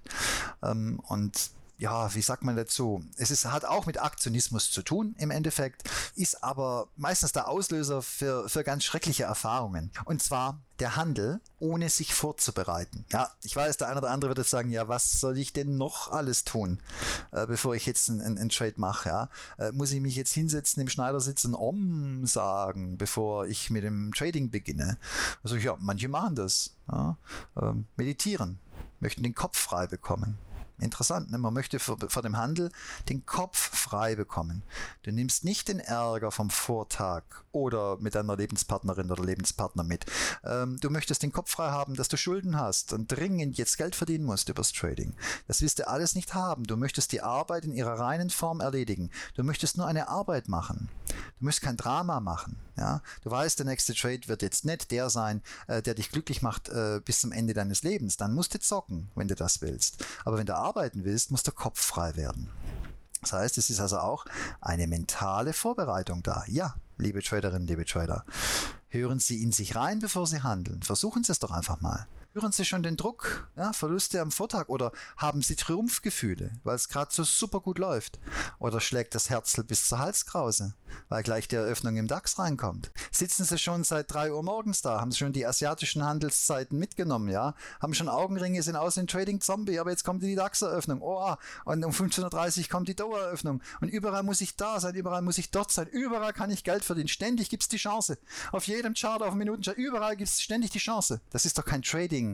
Ähm, 0.62 1.00
und 1.08 1.50
ja, 1.80 2.14
wie 2.14 2.22
sagt 2.22 2.44
man 2.44 2.58
dazu? 2.58 3.04
Es 3.16 3.32
ist, 3.32 3.46
hat 3.46 3.64
auch 3.64 3.86
mit 3.86 4.02
Aktionismus 4.02 4.70
zu 4.70 4.82
tun 4.82 5.16
im 5.18 5.32
Endeffekt, 5.32 5.90
ist 6.16 6.44
aber 6.44 6.90
meistens 6.98 7.32
der 7.32 7.48
Auslöser 7.48 8.02
für, 8.02 8.50
für 8.50 8.66
ganz 8.66 8.84
schreckliche 8.84 9.24
Erfahrungen. 9.24 9.90
Und 10.04 10.22
zwar 10.22 10.60
der 10.80 10.98
Handel, 10.98 11.40
ohne 11.58 11.90
sich 11.90 12.14
vorzubereiten. 12.14 13.06
Ja, 13.12 13.32
ich 13.44 13.56
weiß, 13.56 13.78
der 13.78 13.88
eine 13.88 14.00
oder 14.00 14.12
andere 14.12 14.30
wird 14.30 14.40
jetzt 14.40 14.50
sagen, 14.50 14.72
ja, 14.72 14.90
was 14.90 15.20
soll 15.22 15.38
ich 15.38 15.54
denn 15.54 15.78
noch 15.78 16.12
alles 16.12 16.44
tun, 16.44 16.80
äh, 17.32 17.48
bevor 17.48 17.76
ich 17.76 17.86
jetzt 17.86 18.10
einen, 18.10 18.38
einen 18.38 18.50
Trade 18.50 18.76
mache? 18.76 19.10
Ja? 19.10 19.30
Äh, 19.58 19.72
muss 19.72 19.92
ich 19.92 20.02
mich 20.02 20.18
jetzt 20.18 20.34
hinsetzen, 20.34 20.82
im 20.82 20.90
Schneidersitz 20.90 21.46
und 21.46 21.56
Om 21.56 22.26
sagen, 22.26 22.98
bevor 22.98 23.46
ich 23.46 23.70
mit 23.70 23.84
dem 23.84 24.14
Trading 24.14 24.52
beginne? 24.52 24.98
Also 25.44 25.56
ja, 25.56 25.78
manche 25.80 26.10
machen 26.10 26.36
das. 26.36 26.76
Ja? 26.92 27.18
Ähm, 27.62 27.86
meditieren, 27.96 28.60
möchten 29.00 29.24
den 29.24 29.36
Kopf 29.36 29.58
frei 29.58 29.88
bekommen. 29.88 30.38
Interessant, 30.80 31.32
ne? 31.32 31.38
man 31.38 31.54
möchte 31.54 31.80
vor, 31.80 31.98
vor, 32.08 32.22
dem 32.22 32.38
Handel 32.38 32.72
den 33.10 33.26
Kopf 33.26 33.58
frei 33.58 34.16
bekommen. 34.16 34.64
Du 35.04 35.12
nimmst 35.12 35.44
nicht 35.44 35.68
den 35.68 35.80
Ärger 35.80 36.32
vom 36.32 36.50
Vortag 36.50 37.24
oder 37.52 37.98
mit 37.98 38.16
deiner 38.16 38.36
Lebenspartnerin 38.36 39.12
oder 39.12 39.24
Lebenspartner 39.24 39.84
mit. 39.84 40.06
Ähm, 40.44 40.78
du 40.80 40.90
möchtest 40.90 41.24
den 41.24 41.32
Kopf 41.32 41.52
frei 41.52 41.70
haben, 41.70 41.96
dass 41.96 42.08
du 42.08 42.18
Schulden 42.18 42.58
hast 42.58 42.94
und 42.94 43.12
dringend 43.12 43.58
jetzt 43.58 43.78
Geld 43.78 43.96
verdienen 43.96 44.26
musst 44.26 44.50
übers 44.50 44.72
Trading. 44.72 45.14
Das 45.48 45.62
willst 45.62 45.80
du 45.80 45.88
alles 45.88 46.16
nicht 46.16 46.34
haben. 46.34 46.64
Du 46.64 46.78
möchtest 46.78 47.12
die 47.12 47.22
Arbeit 47.22 47.66
in 47.66 47.74
ihrer 47.74 48.00
reinen 48.00 48.30
Form 48.30 48.62
erledigen. 48.62 49.10
Du 49.36 49.44
möchtest 49.44 49.78
nur 49.78 49.88
eine 49.88 50.08
Arbeit 50.08 50.48
machen. 50.48 50.90
Du 51.40 51.46
möchtest 51.46 51.64
kein 51.64 51.78
Drama 51.78 52.20
machen. 52.20 52.58
Ja? 52.80 53.02
Du 53.24 53.30
weißt, 53.30 53.60
der 53.60 53.66
nächste 53.66 53.94
Trade 53.94 54.28
wird 54.28 54.42
jetzt 54.42 54.66
nicht 54.66 54.92
der 54.92 55.10
sein, 55.10 55.42
äh, 55.68 55.82
der 55.82 55.94
dich 55.94 56.12
glücklich 56.12 56.42
macht 56.42 56.70
äh, 56.70 57.02
bis 57.04 57.22
zum 57.22 57.32
Ende 57.32 57.54
deines 57.54 57.84
Lebens. 57.84 58.18
Dann 58.18 58.34
musst 58.34 58.54
du 58.54 58.60
zocken, 58.60 59.12
wenn 59.16 59.28
du 59.28 59.36
das 59.36 59.62
willst. 59.62 60.04
Aber 60.26 60.38
wenn 60.38 60.46
du 60.46 60.56
arbeiten 60.56 61.04
willst, 61.04 61.32
muss 61.32 61.44
der 61.44 61.54
Kopf 61.54 61.80
frei 61.80 62.16
werden. 62.16 62.50
Das 63.22 63.34
heißt, 63.34 63.58
es 63.58 63.70
ist 63.70 63.82
also 63.82 64.00
auch 64.00 64.26
eine 64.62 64.88
mentale 64.88 65.52
Vorbereitung 65.54 66.24
da. 66.24 66.46
Ja, 66.48 66.76
liebe 66.98 67.22
Traderinnen, 67.22 67.68
liebe 67.68 67.86
Trader, 67.86 68.24
hören 68.88 69.20
Sie 69.20 69.44
in 69.44 69.52
sich 69.52 69.76
rein, 69.76 70.00
bevor 70.00 70.26
Sie 70.26 70.42
handeln. 70.42 70.82
Versuchen 70.84 71.24
Sie 71.24 71.32
es 71.32 71.40
doch 71.40 71.52
einfach 71.52 71.82
mal. 71.82 72.08
Spüren 72.40 72.54
Sie 72.54 72.64
schon 72.64 72.84
den 72.84 72.96
Druck, 72.96 73.50
ja, 73.58 73.74
Verluste 73.74 74.22
am 74.22 74.32
Vortag 74.32 74.70
oder 74.70 74.94
haben 75.18 75.42
Sie 75.42 75.58
Triumphgefühle, 75.58 76.52
weil 76.64 76.76
es 76.78 76.88
gerade 76.88 77.14
so 77.14 77.26
super 77.26 77.60
gut 77.60 77.80
läuft? 77.80 78.18
Oder 78.60 78.80
schlägt 78.80 79.14
das 79.14 79.30
Herzl 79.30 79.66
bis 79.66 79.90
zur 79.90 80.00
Halskrause, 80.00 80.74
weil 81.10 81.22
gleich 81.22 81.50
die 81.50 81.58
Eröffnung 81.58 81.98
im 81.98 82.08
DAX 82.08 82.40
reinkommt? 82.40 82.92
Sitzen 83.12 83.44
Sie 83.44 83.58
schon 83.58 83.84
seit 83.84 84.14
drei 84.14 84.32
Uhr 84.32 84.42
morgens 84.42 84.82
da, 84.82 85.02
haben 85.02 85.12
Sie 85.12 85.18
schon 85.18 85.34
die 85.34 85.46
asiatischen 85.46 86.06
Handelszeiten 86.06 86.80
mitgenommen, 86.80 87.28
ja? 87.28 87.56
Haben 87.82 87.94
schon 87.94 88.08
Augenringe, 88.08 88.64
sind 88.64 88.78
aus 88.78 88.96
dem 88.96 89.08
Trading 89.08 89.42
Zombie, 89.42 89.78
aber 89.78 89.90
jetzt 89.90 90.06
kommt 90.06 90.24
die 90.24 90.36
DAX-Eröffnung, 90.36 91.02
oh, 91.02 91.36
und 91.66 91.84
um 91.84 91.92
15.30 91.92 92.62
Uhr 92.62 92.70
kommt 92.70 92.88
die 92.88 92.96
Dauereröffnung 92.96 93.62
und 93.82 93.90
überall 93.90 94.24
muss 94.24 94.40
ich 94.40 94.56
da 94.56 94.80
sein, 94.80 94.96
überall 94.96 95.24
muss 95.24 95.38
ich 95.40 95.52
dort 95.52 95.74
sein, 95.74 95.88
überall 95.88 96.32
kann 96.32 96.52
ich 96.52 96.64
Geld 96.64 96.86
verdienen, 96.86 97.10
ständig 97.10 97.50
gibt 97.50 97.64
es 97.64 97.70
die 97.70 97.76
Chance. 97.76 98.18
Auf 98.54 98.66
jedem 98.66 98.94
Chart, 98.94 99.22
auf 99.22 99.32
dem 99.32 99.40
Minutenchart, 99.40 99.78
überall 99.78 100.16
gibt 100.16 100.30
es 100.30 100.42
ständig 100.42 100.72
die 100.72 100.80
Chance. 100.80 101.20
Das 101.32 101.44
ist 101.44 101.58
doch 101.58 101.66
kein 101.66 101.82
Trading. 101.82 102.29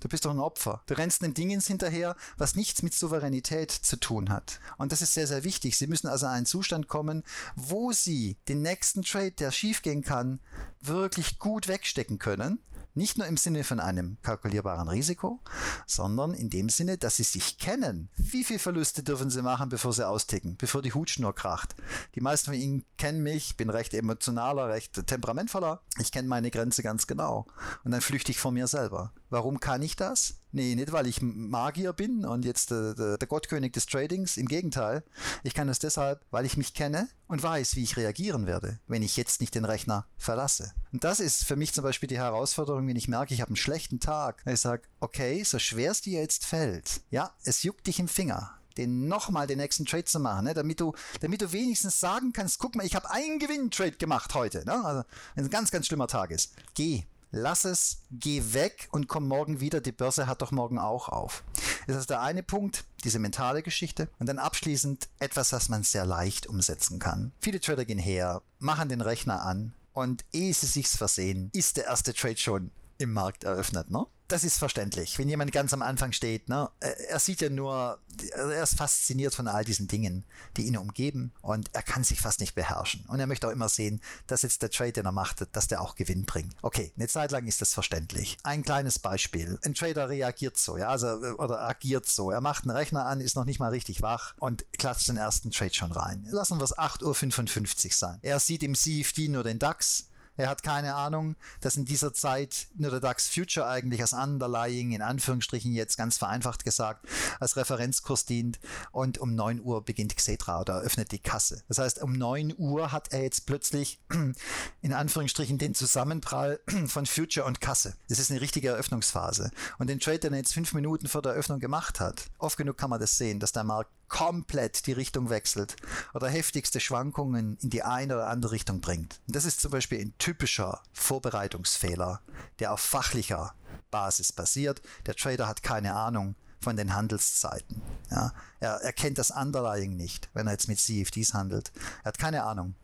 Du 0.00 0.08
bist 0.08 0.24
doch 0.24 0.30
ein 0.30 0.40
Opfer. 0.40 0.82
Du 0.86 0.94
rennst 0.94 1.22
den 1.22 1.34
Dingen 1.34 1.60
hinterher, 1.60 2.16
was 2.36 2.56
nichts 2.56 2.82
mit 2.82 2.94
Souveränität 2.94 3.70
zu 3.70 3.96
tun 3.96 4.30
hat. 4.30 4.60
Und 4.78 4.92
das 4.92 5.02
ist 5.02 5.14
sehr, 5.14 5.26
sehr 5.26 5.44
wichtig. 5.44 5.76
Sie 5.76 5.86
müssen 5.86 6.08
also 6.08 6.26
in 6.26 6.32
einen 6.32 6.46
Zustand 6.46 6.88
kommen, 6.88 7.22
wo 7.54 7.92
Sie 7.92 8.38
den 8.48 8.62
nächsten 8.62 9.02
Trade, 9.02 9.32
der 9.32 9.52
schiefgehen 9.52 10.02
kann, 10.02 10.40
wirklich 10.80 11.38
gut 11.38 11.68
wegstecken 11.68 12.18
können 12.18 12.58
nicht 12.94 13.18
nur 13.18 13.26
im 13.26 13.36
Sinne 13.36 13.64
von 13.64 13.80
einem 13.80 14.18
kalkulierbaren 14.22 14.88
Risiko, 14.88 15.40
sondern 15.86 16.34
in 16.34 16.50
dem 16.50 16.68
Sinne, 16.68 16.98
dass 16.98 17.16
sie 17.16 17.22
sich 17.22 17.58
kennen. 17.58 18.08
Wie 18.16 18.44
viele 18.44 18.58
Verluste 18.58 19.02
dürfen 19.02 19.30
sie 19.30 19.42
machen, 19.42 19.68
bevor 19.68 19.92
sie 19.92 20.06
austicken, 20.06 20.56
bevor 20.56 20.82
die 20.82 20.92
Hutschnur 20.92 21.34
kracht? 21.34 21.74
Die 22.14 22.20
meisten 22.20 22.46
von 22.46 22.60
ihnen 22.60 22.84
kennen 22.98 23.22
mich, 23.22 23.56
bin 23.56 23.70
recht 23.70 23.94
emotionaler, 23.94 24.68
recht 24.68 25.06
temperamentvoller. 25.06 25.82
Ich 25.98 26.12
kenne 26.12 26.28
meine 26.28 26.50
Grenze 26.50 26.82
ganz 26.82 27.06
genau. 27.06 27.46
Und 27.84 27.92
dann 27.92 28.00
flüchte 28.00 28.32
ich 28.32 28.38
vor 28.38 28.52
mir 28.52 28.66
selber. 28.66 29.12
Warum 29.30 29.60
kann 29.60 29.80
ich 29.80 29.94
das? 29.94 30.34
Nee, 30.50 30.74
nicht 30.74 30.90
weil 30.90 31.06
ich 31.06 31.22
Magier 31.22 31.92
bin 31.92 32.24
und 32.24 32.44
jetzt 32.44 32.72
der, 32.72 32.94
der, 32.94 33.16
der, 33.16 33.28
Gottkönig 33.28 33.72
des 33.72 33.86
Tradings. 33.86 34.36
Im 34.36 34.48
Gegenteil. 34.48 35.04
Ich 35.44 35.54
kann 35.54 35.68
es 35.68 35.78
deshalb, 35.78 36.24
weil 36.32 36.44
ich 36.44 36.56
mich 36.56 36.74
kenne 36.74 37.08
und 37.28 37.40
weiß, 37.40 37.76
wie 37.76 37.84
ich 37.84 37.96
reagieren 37.96 38.46
werde, 38.46 38.80
wenn 38.88 39.04
ich 39.04 39.16
jetzt 39.16 39.40
nicht 39.40 39.54
den 39.54 39.64
Rechner 39.64 40.06
verlasse. 40.18 40.72
Und 40.92 41.04
das 41.04 41.20
ist 41.20 41.44
für 41.44 41.54
mich 41.54 41.72
zum 41.72 41.84
Beispiel 41.84 42.08
die 42.08 42.18
Herausforderung, 42.18 42.88
wenn 42.88 42.96
ich 42.96 43.06
merke, 43.06 43.32
ich 43.32 43.40
habe 43.40 43.50
einen 43.50 43.56
schlechten 43.56 44.00
Tag. 44.00 44.42
Ich 44.46 44.60
sage, 44.60 44.82
okay, 44.98 45.44
so 45.44 45.60
schwer 45.60 45.92
es 45.92 46.00
dir 46.00 46.20
jetzt 46.20 46.44
fällt, 46.44 47.02
ja, 47.10 47.32
es 47.44 47.62
juckt 47.62 47.86
dich 47.86 48.00
im 48.00 48.08
Finger 48.08 48.56
den 48.76 49.08
nochmal 49.08 49.46
den 49.46 49.58
nächsten 49.58 49.84
Trade 49.84 50.04
zu 50.04 50.20
machen, 50.20 50.44
ne? 50.44 50.54
damit, 50.54 50.80
du, 50.80 50.94
damit 51.20 51.42
du 51.42 51.52
wenigstens 51.52 52.00
sagen 52.00 52.32
kannst, 52.32 52.58
guck 52.58 52.76
mal, 52.76 52.86
ich 52.86 52.94
habe 52.94 53.10
einen 53.10 53.38
Gewinn-Trade 53.38 53.92
gemacht 53.92 54.34
heute. 54.34 54.64
Ne? 54.64 54.72
Also, 54.72 55.02
wenn 55.34 55.44
es 55.44 55.48
ein 55.48 55.52
ganz, 55.52 55.70
ganz 55.70 55.86
schlimmer 55.86 56.06
Tag 56.06 56.30
ist. 56.30 56.54
Geh, 56.74 57.04
lass 57.30 57.64
es, 57.64 58.02
geh 58.10 58.42
weg 58.52 58.88
und 58.92 59.08
komm 59.08 59.28
morgen 59.28 59.60
wieder. 59.60 59.80
Die 59.80 59.92
Börse 59.92 60.26
hat 60.26 60.42
doch 60.42 60.50
morgen 60.50 60.78
auch 60.78 61.08
auf. 61.08 61.44
Das 61.86 61.96
ist 61.96 62.10
der 62.10 62.20
eine 62.20 62.42
Punkt, 62.42 62.84
diese 63.04 63.18
mentale 63.18 63.62
Geschichte. 63.62 64.08
Und 64.18 64.28
dann 64.28 64.38
abschließend 64.38 65.08
etwas, 65.18 65.52
was 65.52 65.68
man 65.68 65.82
sehr 65.82 66.06
leicht 66.06 66.46
umsetzen 66.46 66.98
kann. 66.98 67.32
Viele 67.40 67.60
Trader 67.60 67.84
gehen 67.84 67.98
her, 67.98 68.42
machen 68.58 68.88
den 68.88 69.00
Rechner 69.00 69.42
an 69.42 69.72
und 69.92 70.24
ehe 70.32 70.54
sie 70.54 70.66
sich's 70.66 70.96
versehen, 70.96 71.50
ist 71.52 71.76
der 71.76 71.84
erste 71.86 72.14
Trade 72.14 72.36
schon 72.36 72.70
im 72.98 73.12
Markt 73.12 73.44
eröffnet. 73.44 73.90
Ne? 73.90 74.06
Das 74.30 74.44
ist 74.44 74.58
verständlich. 74.58 75.18
Wenn 75.18 75.28
jemand 75.28 75.52
ganz 75.52 75.72
am 75.72 75.82
Anfang 75.82 76.12
steht, 76.12 76.48
ne, 76.48 76.70
er 76.80 77.18
sieht 77.18 77.40
ja 77.40 77.50
nur, 77.50 77.98
er 78.34 78.62
ist 78.62 78.76
fasziniert 78.76 79.34
von 79.34 79.48
all 79.48 79.64
diesen 79.64 79.88
Dingen, 79.88 80.24
die 80.56 80.66
ihn 80.66 80.76
umgeben 80.76 81.32
und 81.42 81.70
er 81.72 81.82
kann 81.82 82.04
sich 82.04 82.20
fast 82.20 82.40
nicht 82.40 82.54
beherrschen. 82.54 83.04
Und 83.08 83.20
er 83.20 83.26
möchte 83.26 83.48
auch 83.48 83.52
immer 83.52 83.68
sehen, 83.68 84.00
dass 84.26 84.42
jetzt 84.42 84.62
der 84.62 84.70
Trade, 84.70 84.92
den 84.92 85.06
er 85.06 85.12
macht, 85.12 85.46
dass 85.52 85.68
der 85.68 85.80
auch 85.80 85.94
Gewinn 85.94 86.24
bringt. 86.24 86.54
Okay, 86.62 86.92
eine 86.96 87.08
Zeit 87.08 87.32
lang 87.32 87.46
ist 87.46 87.60
das 87.60 87.74
verständlich. 87.74 88.38
Ein 88.42 88.62
kleines 88.62 88.98
Beispiel. 88.98 89.58
Ein 89.64 89.74
Trader 89.74 90.08
reagiert 90.08 90.56
so, 90.58 90.76
ja, 90.76 90.88
also, 90.88 91.08
oder 91.08 91.60
agiert 91.62 92.06
so. 92.06 92.30
Er 92.30 92.40
macht 92.40 92.64
einen 92.64 92.76
Rechner 92.76 93.06
an, 93.06 93.20
ist 93.20 93.36
noch 93.36 93.44
nicht 93.44 93.58
mal 93.58 93.70
richtig 93.70 94.02
wach 94.02 94.34
und 94.38 94.64
klatscht 94.72 95.08
den 95.08 95.16
ersten 95.16 95.50
Trade 95.50 95.74
schon 95.74 95.92
rein. 95.92 96.26
Lassen 96.30 96.58
wir 96.58 96.64
es 96.64 96.76
8.55 96.76 97.86
Uhr 97.86 97.92
sein. 97.92 98.18
Er 98.22 98.38
sieht 98.38 98.62
im 98.62 98.74
CFD 98.74 99.28
nur 99.28 99.42
den 99.42 99.58
DAX, 99.58 100.09
er 100.40 100.48
hat 100.48 100.62
keine 100.62 100.94
Ahnung, 100.94 101.36
dass 101.60 101.76
in 101.76 101.84
dieser 101.84 102.14
Zeit 102.14 102.68
nur 102.74 102.90
der 102.90 103.00
DAX 103.00 103.28
Future 103.28 103.66
eigentlich 103.66 104.00
als 104.00 104.14
Underlying, 104.14 104.92
in 104.92 105.02
Anführungsstrichen 105.02 105.72
jetzt 105.72 105.98
ganz 105.98 106.16
vereinfacht 106.16 106.64
gesagt, 106.64 107.06
als 107.38 107.56
Referenzkurs 107.56 108.24
dient 108.24 108.58
und 108.90 109.18
um 109.18 109.34
9 109.34 109.60
Uhr 109.60 109.84
beginnt 109.84 110.16
Xetra 110.16 110.60
oder 110.60 110.80
öffnet 110.80 111.12
die 111.12 111.18
Kasse. 111.18 111.62
Das 111.68 111.78
heißt, 111.78 112.02
um 112.02 112.12
9 112.12 112.54
Uhr 112.56 112.90
hat 112.90 113.12
er 113.12 113.22
jetzt 113.22 113.46
plötzlich 113.46 114.00
in 114.82 114.92
Anführungsstrichen 114.92 115.58
den 115.58 115.74
Zusammenprall 115.74 116.60
von 116.86 117.06
Future 117.06 117.46
und 117.46 117.60
Kasse. 117.60 117.94
Das 118.08 118.18
ist 118.18 118.30
eine 118.30 118.40
richtige 118.40 118.68
Eröffnungsphase. 118.68 119.50
Und 119.78 119.88
den 119.90 120.00
Trade, 120.00 120.20
den 120.20 120.32
er 120.32 120.38
jetzt 120.38 120.54
fünf 120.54 120.72
Minuten 120.72 121.06
vor 121.06 121.22
der 121.22 121.32
Eröffnung 121.32 121.60
gemacht 121.60 122.00
hat, 122.00 122.30
oft 122.38 122.56
genug 122.56 122.78
kann 122.78 122.90
man 122.90 123.00
das 123.00 123.18
sehen, 123.18 123.40
dass 123.40 123.52
der 123.52 123.64
Markt 123.64 123.90
komplett 124.10 124.86
die 124.86 124.92
Richtung 124.92 125.30
wechselt 125.30 125.76
oder 126.12 126.28
heftigste 126.28 126.80
Schwankungen 126.80 127.56
in 127.62 127.70
die 127.70 127.82
eine 127.82 128.16
oder 128.16 128.26
andere 128.26 128.52
Richtung 128.52 128.82
bringt. 128.82 129.20
Und 129.26 129.36
das 129.36 129.46
ist 129.46 129.62
zum 129.62 129.70
Beispiel 129.70 130.00
ein 130.00 130.14
typischer 130.18 130.82
Vorbereitungsfehler, 130.92 132.20
der 132.58 132.72
auf 132.72 132.80
fachlicher 132.80 133.54
Basis 133.90 134.32
basiert. 134.32 134.82
Der 135.06 135.14
Trader 135.14 135.48
hat 135.48 135.62
keine 135.62 135.94
Ahnung 135.94 136.34
von 136.60 136.76
den 136.76 136.94
Handelszeiten. 136.94 137.80
Ja, 138.10 138.34
er, 138.58 138.74
er 138.82 138.92
kennt 138.92 139.16
das 139.16 139.30
Underlying 139.30 139.96
nicht, 139.96 140.28
wenn 140.34 140.46
er 140.46 140.52
jetzt 140.52 140.68
mit 140.68 140.78
CFDs 140.78 141.32
handelt. 141.32 141.72
Er 142.02 142.08
hat 142.08 142.18
keine 142.18 142.42
Ahnung 142.42 142.74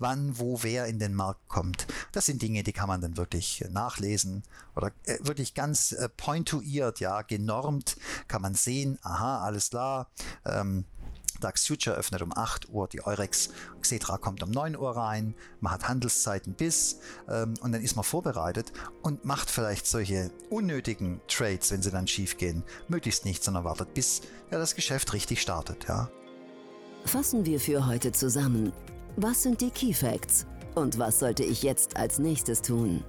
wann, 0.00 0.38
wo, 0.38 0.62
wer 0.62 0.86
in 0.86 0.98
den 0.98 1.14
Markt 1.14 1.48
kommt. 1.48 1.86
Das 2.12 2.26
sind 2.26 2.42
Dinge, 2.42 2.62
die 2.62 2.72
kann 2.72 2.88
man 2.88 3.00
dann 3.00 3.16
wirklich 3.16 3.64
nachlesen 3.70 4.42
oder 4.74 4.90
äh, 5.04 5.18
wirklich 5.20 5.54
ganz 5.54 5.92
äh, 5.92 6.08
pointuiert, 6.08 7.00
ja, 7.00 7.22
genormt 7.22 7.96
kann 8.26 8.42
man 8.42 8.54
sehen, 8.54 8.98
aha, 9.02 9.44
alles 9.44 9.70
klar, 9.70 10.08
ähm, 10.44 10.84
DAX 11.40 11.66
Future 11.66 11.96
öffnet 11.96 12.22
um 12.22 12.36
8 12.36 12.68
Uhr, 12.68 12.86
die 12.88 13.04
Eurex 13.04 13.50
Xetra 13.80 14.18
kommt 14.18 14.42
um 14.42 14.50
9 14.50 14.76
Uhr 14.76 14.96
rein, 14.96 15.34
man 15.60 15.72
hat 15.72 15.88
Handelszeiten 15.88 16.54
bis 16.54 17.00
ähm, 17.28 17.54
und 17.60 17.72
dann 17.72 17.82
ist 17.82 17.96
man 17.96 18.04
vorbereitet 18.04 18.72
und 19.02 19.24
macht 19.24 19.50
vielleicht 19.50 19.86
solche 19.86 20.30
unnötigen 20.50 21.20
Trades, 21.28 21.70
wenn 21.70 21.82
sie 21.82 21.90
dann 21.90 22.06
schief 22.06 22.36
gehen, 22.36 22.62
möglichst 22.88 23.24
nicht, 23.24 23.42
sondern 23.42 23.64
wartet, 23.64 23.94
bis 23.94 24.22
ja, 24.50 24.58
das 24.58 24.74
Geschäft 24.74 25.12
richtig 25.12 25.40
startet. 25.40 25.86
Ja. 25.88 26.10
Fassen 27.04 27.46
wir 27.46 27.58
für 27.58 27.86
heute 27.86 28.12
zusammen. 28.12 28.72
Was 29.16 29.42
sind 29.42 29.60
die 29.60 29.70
Key 29.70 29.92
Facts? 29.92 30.46
Und 30.74 30.98
was 30.98 31.18
sollte 31.18 31.42
ich 31.42 31.62
jetzt 31.62 31.96
als 31.96 32.18
nächstes 32.18 32.62
tun? 32.62 33.02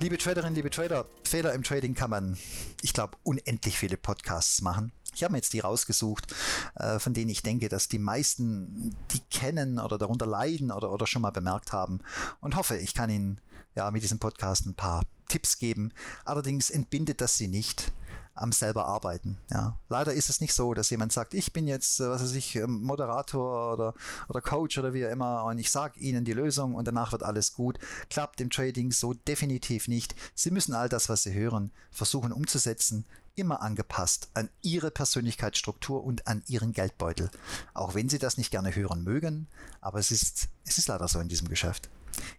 Liebe 0.00 0.18
Traderinnen, 0.18 0.54
liebe 0.54 0.70
Trader, 0.70 1.06
Fehler 1.22 1.54
im 1.54 1.62
Trading 1.62 1.94
kann 1.94 2.10
man, 2.10 2.36
ich 2.82 2.92
glaube, 2.92 3.16
unendlich 3.22 3.78
viele 3.78 3.96
Podcasts 3.96 4.60
machen. 4.60 4.92
Ich 5.14 5.22
habe 5.22 5.32
mir 5.32 5.38
jetzt 5.38 5.52
die 5.52 5.60
rausgesucht, 5.60 6.34
äh, 6.74 6.98
von 6.98 7.14
denen 7.14 7.30
ich 7.30 7.42
denke, 7.42 7.68
dass 7.68 7.88
die 7.88 7.98
meisten 7.98 8.94
die 9.12 9.20
kennen 9.30 9.78
oder 9.78 9.98
darunter 9.98 10.26
leiden 10.26 10.72
oder, 10.72 10.92
oder 10.92 11.06
schon 11.06 11.22
mal 11.22 11.30
bemerkt 11.30 11.72
haben 11.72 12.00
und 12.40 12.56
hoffe, 12.56 12.76
ich 12.76 12.92
kann 12.92 13.08
Ihnen 13.08 13.40
ja 13.76 13.90
mit 13.90 14.02
diesem 14.02 14.18
Podcast 14.18 14.66
ein 14.66 14.74
paar 14.74 15.04
Tipps 15.28 15.58
geben. 15.58 15.92
Allerdings 16.24 16.70
entbindet 16.70 17.20
das 17.20 17.36
sie 17.36 17.48
nicht 17.48 17.92
am 18.40 18.52
selber 18.52 18.86
arbeiten. 18.86 19.38
Ja. 19.50 19.78
Leider 19.88 20.12
ist 20.12 20.30
es 20.30 20.40
nicht 20.40 20.54
so, 20.54 20.74
dass 20.74 20.90
jemand 20.90 21.12
sagt, 21.12 21.34
ich 21.34 21.52
bin 21.52 21.66
jetzt, 21.66 22.00
äh, 22.00 22.08
was 22.08 22.22
weiß 22.22 22.34
ich, 22.34 22.56
ähm, 22.56 22.82
Moderator 22.82 23.72
oder, 23.72 23.94
oder 24.28 24.40
Coach 24.40 24.78
oder 24.78 24.94
wie 24.94 25.06
auch 25.06 25.10
immer 25.10 25.44
und 25.44 25.58
ich 25.58 25.70
sage 25.70 25.98
Ihnen 26.00 26.24
die 26.24 26.32
Lösung 26.32 26.74
und 26.74 26.86
danach 26.86 27.12
wird 27.12 27.22
alles 27.22 27.54
gut. 27.54 27.78
Klappt 28.10 28.40
im 28.40 28.50
Trading 28.50 28.92
so 28.92 29.14
definitiv 29.14 29.88
nicht. 29.88 30.14
Sie 30.34 30.50
müssen 30.50 30.74
all 30.74 30.88
das, 30.88 31.08
was 31.08 31.22
Sie 31.22 31.34
hören, 31.34 31.72
versuchen 31.90 32.32
umzusetzen, 32.32 33.04
immer 33.34 33.62
angepasst 33.62 34.28
an 34.34 34.48
Ihre 34.62 34.90
Persönlichkeitsstruktur 34.90 36.04
und 36.04 36.26
an 36.26 36.42
Ihren 36.46 36.72
Geldbeutel. 36.72 37.30
Auch 37.74 37.94
wenn 37.94 38.08
Sie 38.08 38.18
das 38.18 38.36
nicht 38.36 38.50
gerne 38.50 38.74
hören 38.74 39.02
mögen, 39.02 39.48
aber 39.80 39.98
es 39.98 40.10
ist, 40.10 40.48
es 40.64 40.78
ist 40.78 40.88
leider 40.88 41.08
so 41.08 41.20
in 41.20 41.28
diesem 41.28 41.48
Geschäft. 41.48 41.88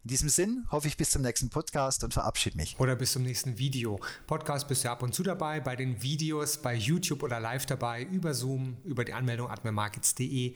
In 0.04 0.10
diesem 0.10 0.30
Sinn 0.30 0.66
hoffe 0.72 0.88
ich 0.88 0.98
bis 0.98 1.12
zum 1.12 1.22
nächsten 1.22 1.50
Podcast 1.50 2.04
und 2.04 2.14
verabschiede 2.14 2.58
mich. 2.58 2.80
Oder 2.80 2.96
bis 2.96 3.14
zum 3.14 3.24
nächsten 3.24 3.58
Video. 3.58 4.00
Podcast 4.28 4.68
bist 4.68 4.84
du 4.84 4.92
ab 4.92 5.04
und 5.04 5.14
zu 5.14 5.24
dabei, 5.24 5.60
bei 5.60 5.76
den 5.76 6.02
Videos, 6.02 6.62
bei 6.62 6.76
YouTube 6.76 7.24
oder 7.24 7.40
live 7.40 7.66
dabei, 7.66 8.04
über 8.04 8.34
Zoom, 8.34 8.78
über 8.84 9.06
die 9.06 9.14
Anmeldung 9.14 9.50
admirmarkets.de 9.50 10.56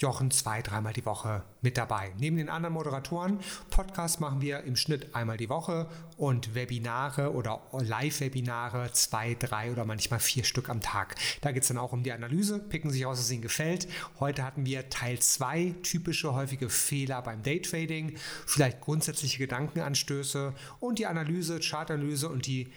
Jochen 0.00 0.30
zwei, 0.30 0.62
dreimal 0.62 0.94
die 0.94 1.04
Woche 1.04 1.42
mit 1.60 1.76
dabei. 1.76 2.10
Neben 2.18 2.38
den 2.38 2.48
anderen 2.48 2.72
Moderatoren, 2.72 3.38
Podcast 3.68 4.18
machen 4.18 4.40
wir 4.40 4.62
im 4.62 4.74
Schnitt 4.74 5.14
einmal 5.14 5.36
die 5.36 5.50
Woche 5.50 5.88
und 6.16 6.54
Webinare 6.54 7.34
oder 7.34 7.60
Live-Webinare 7.72 8.92
zwei, 8.92 9.34
drei 9.34 9.70
oder 9.70 9.84
manchmal 9.84 10.18
vier 10.18 10.44
Stück 10.44 10.70
am 10.70 10.80
Tag. 10.80 11.16
Da 11.42 11.52
geht 11.52 11.64
es 11.64 11.68
dann 11.68 11.76
auch 11.76 11.92
um 11.92 12.02
die 12.02 12.12
Analyse, 12.12 12.60
picken 12.60 12.90
sich 12.90 13.04
aus, 13.04 13.18
was 13.18 13.30
ihnen 13.30 13.42
gefällt. 13.42 13.88
Heute 14.20 14.42
hatten 14.42 14.64
wir 14.64 14.88
Teil 14.88 15.18
zwei 15.18 15.74
typische 15.82 16.32
häufige 16.32 16.70
Fehler 16.70 17.20
beim 17.20 17.42
Daytrading, 17.42 18.16
vielleicht 18.46 18.80
grundsätzliche 18.80 19.36
Gedankenanstöße 19.36 20.54
und 20.78 20.98
die 20.98 21.06
Analyse, 21.06 21.60
Chartanalyse 21.60 22.30
und 22.30 22.46
die 22.46 22.72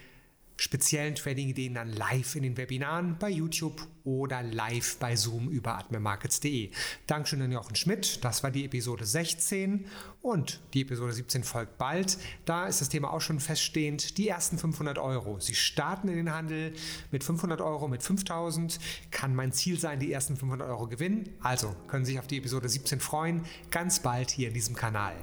speziellen 0.63 1.13
Trading-Ideen 1.13 1.73
dann 1.73 1.91
live 1.91 2.35
in 2.35 2.43
den 2.43 2.55
Webinaren 2.55 3.17
bei 3.19 3.29
YouTube 3.29 3.85
oder 4.05 4.41
live 4.43 4.97
bei 4.97 5.15
Zoom 5.15 5.49
über 5.49 5.77
atmemarkets.de. 5.77 6.71
Dankeschön 7.05 7.41
an 7.41 7.51
Jochen 7.51 7.75
Schmidt. 7.75 8.23
Das 8.23 8.43
war 8.43 8.51
die 8.51 8.63
Episode 8.63 9.05
16 9.05 9.85
und 10.21 10.61
die 10.73 10.83
Episode 10.83 11.11
17 11.11 11.43
folgt 11.43 11.77
bald. 11.77 12.17
Da 12.45 12.67
ist 12.67 12.79
das 12.79 12.87
Thema 12.87 13.11
auch 13.11 13.19
schon 13.19 13.41
feststehend. 13.41 14.17
Die 14.17 14.29
ersten 14.29 14.57
500 14.57 14.97
Euro. 14.99 15.37
Sie 15.41 15.53
starten 15.53 16.07
in 16.07 16.15
den 16.15 16.31
Handel 16.31 16.73
mit 17.11 17.25
500 17.25 17.59
Euro, 17.59 17.89
mit 17.89 18.01
5000. 18.01 18.79
Kann 19.11 19.35
mein 19.35 19.51
Ziel 19.51 19.77
sein, 19.77 19.99
die 19.99 20.13
ersten 20.13 20.37
500 20.37 20.69
Euro 20.69 20.87
gewinnen. 20.87 21.29
Also 21.41 21.75
können 21.87 22.05
Sie 22.05 22.13
sich 22.13 22.19
auf 22.19 22.27
die 22.27 22.37
Episode 22.37 22.69
17 22.69 23.01
freuen. 23.01 23.45
Ganz 23.69 23.99
bald 23.99 24.31
hier 24.31 24.47
in 24.47 24.53
diesem 24.53 24.75
Kanal. 24.75 25.15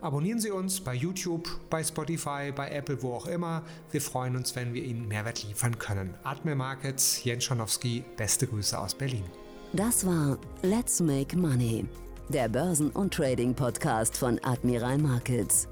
Abonnieren 0.00 0.38
Sie 0.38 0.52
uns 0.52 0.80
bei 0.80 0.94
YouTube, 0.94 1.48
bei 1.70 1.82
Spotify, 1.82 2.52
bei 2.54 2.70
Apple, 2.70 3.02
wo 3.02 3.14
auch 3.14 3.26
immer. 3.26 3.64
Wir 3.90 4.00
freuen 4.00 4.36
uns, 4.36 4.54
wenn 4.54 4.72
wir 4.72 4.84
Ihnen 4.84 5.08
Mehrwert 5.08 5.42
liefern 5.42 5.76
können. 5.76 6.14
Atme 6.22 6.54
Markets, 6.54 7.24
Jens 7.24 7.42
Schanowski, 7.42 8.04
beste 8.16 8.46
Grüße 8.46 8.78
aus 8.78 8.94
Berlin. 8.94 9.24
Das 9.72 10.06
war 10.06 10.38
Let's 10.62 11.00
Make 11.00 11.36
Money, 11.36 11.84
der 12.28 12.48
Börsen- 12.48 12.90
und 12.90 13.12
Trading-Podcast 13.12 14.16
von 14.16 14.38
Admiral 14.44 14.98
Markets. 14.98 15.66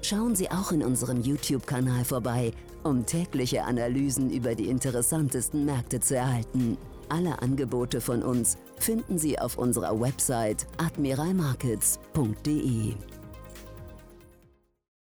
Schauen 0.00 0.34
Sie 0.34 0.50
auch 0.50 0.72
in 0.72 0.82
unserem 0.82 1.20
YouTube-Kanal 1.20 2.06
vorbei, 2.06 2.52
um 2.82 3.04
tägliche 3.04 3.62
Analysen 3.62 4.30
über 4.30 4.54
die 4.54 4.70
interessantesten 4.70 5.66
Märkte 5.66 6.00
zu 6.00 6.16
erhalten. 6.16 6.78
Alle 7.10 7.42
Angebote 7.42 8.00
von 8.00 8.22
uns 8.22 8.56
finden 8.78 9.18
Sie 9.18 9.38
auf 9.38 9.58
unserer 9.58 10.00
Website 10.00 10.66
admiralmarkets.de. 10.78 12.94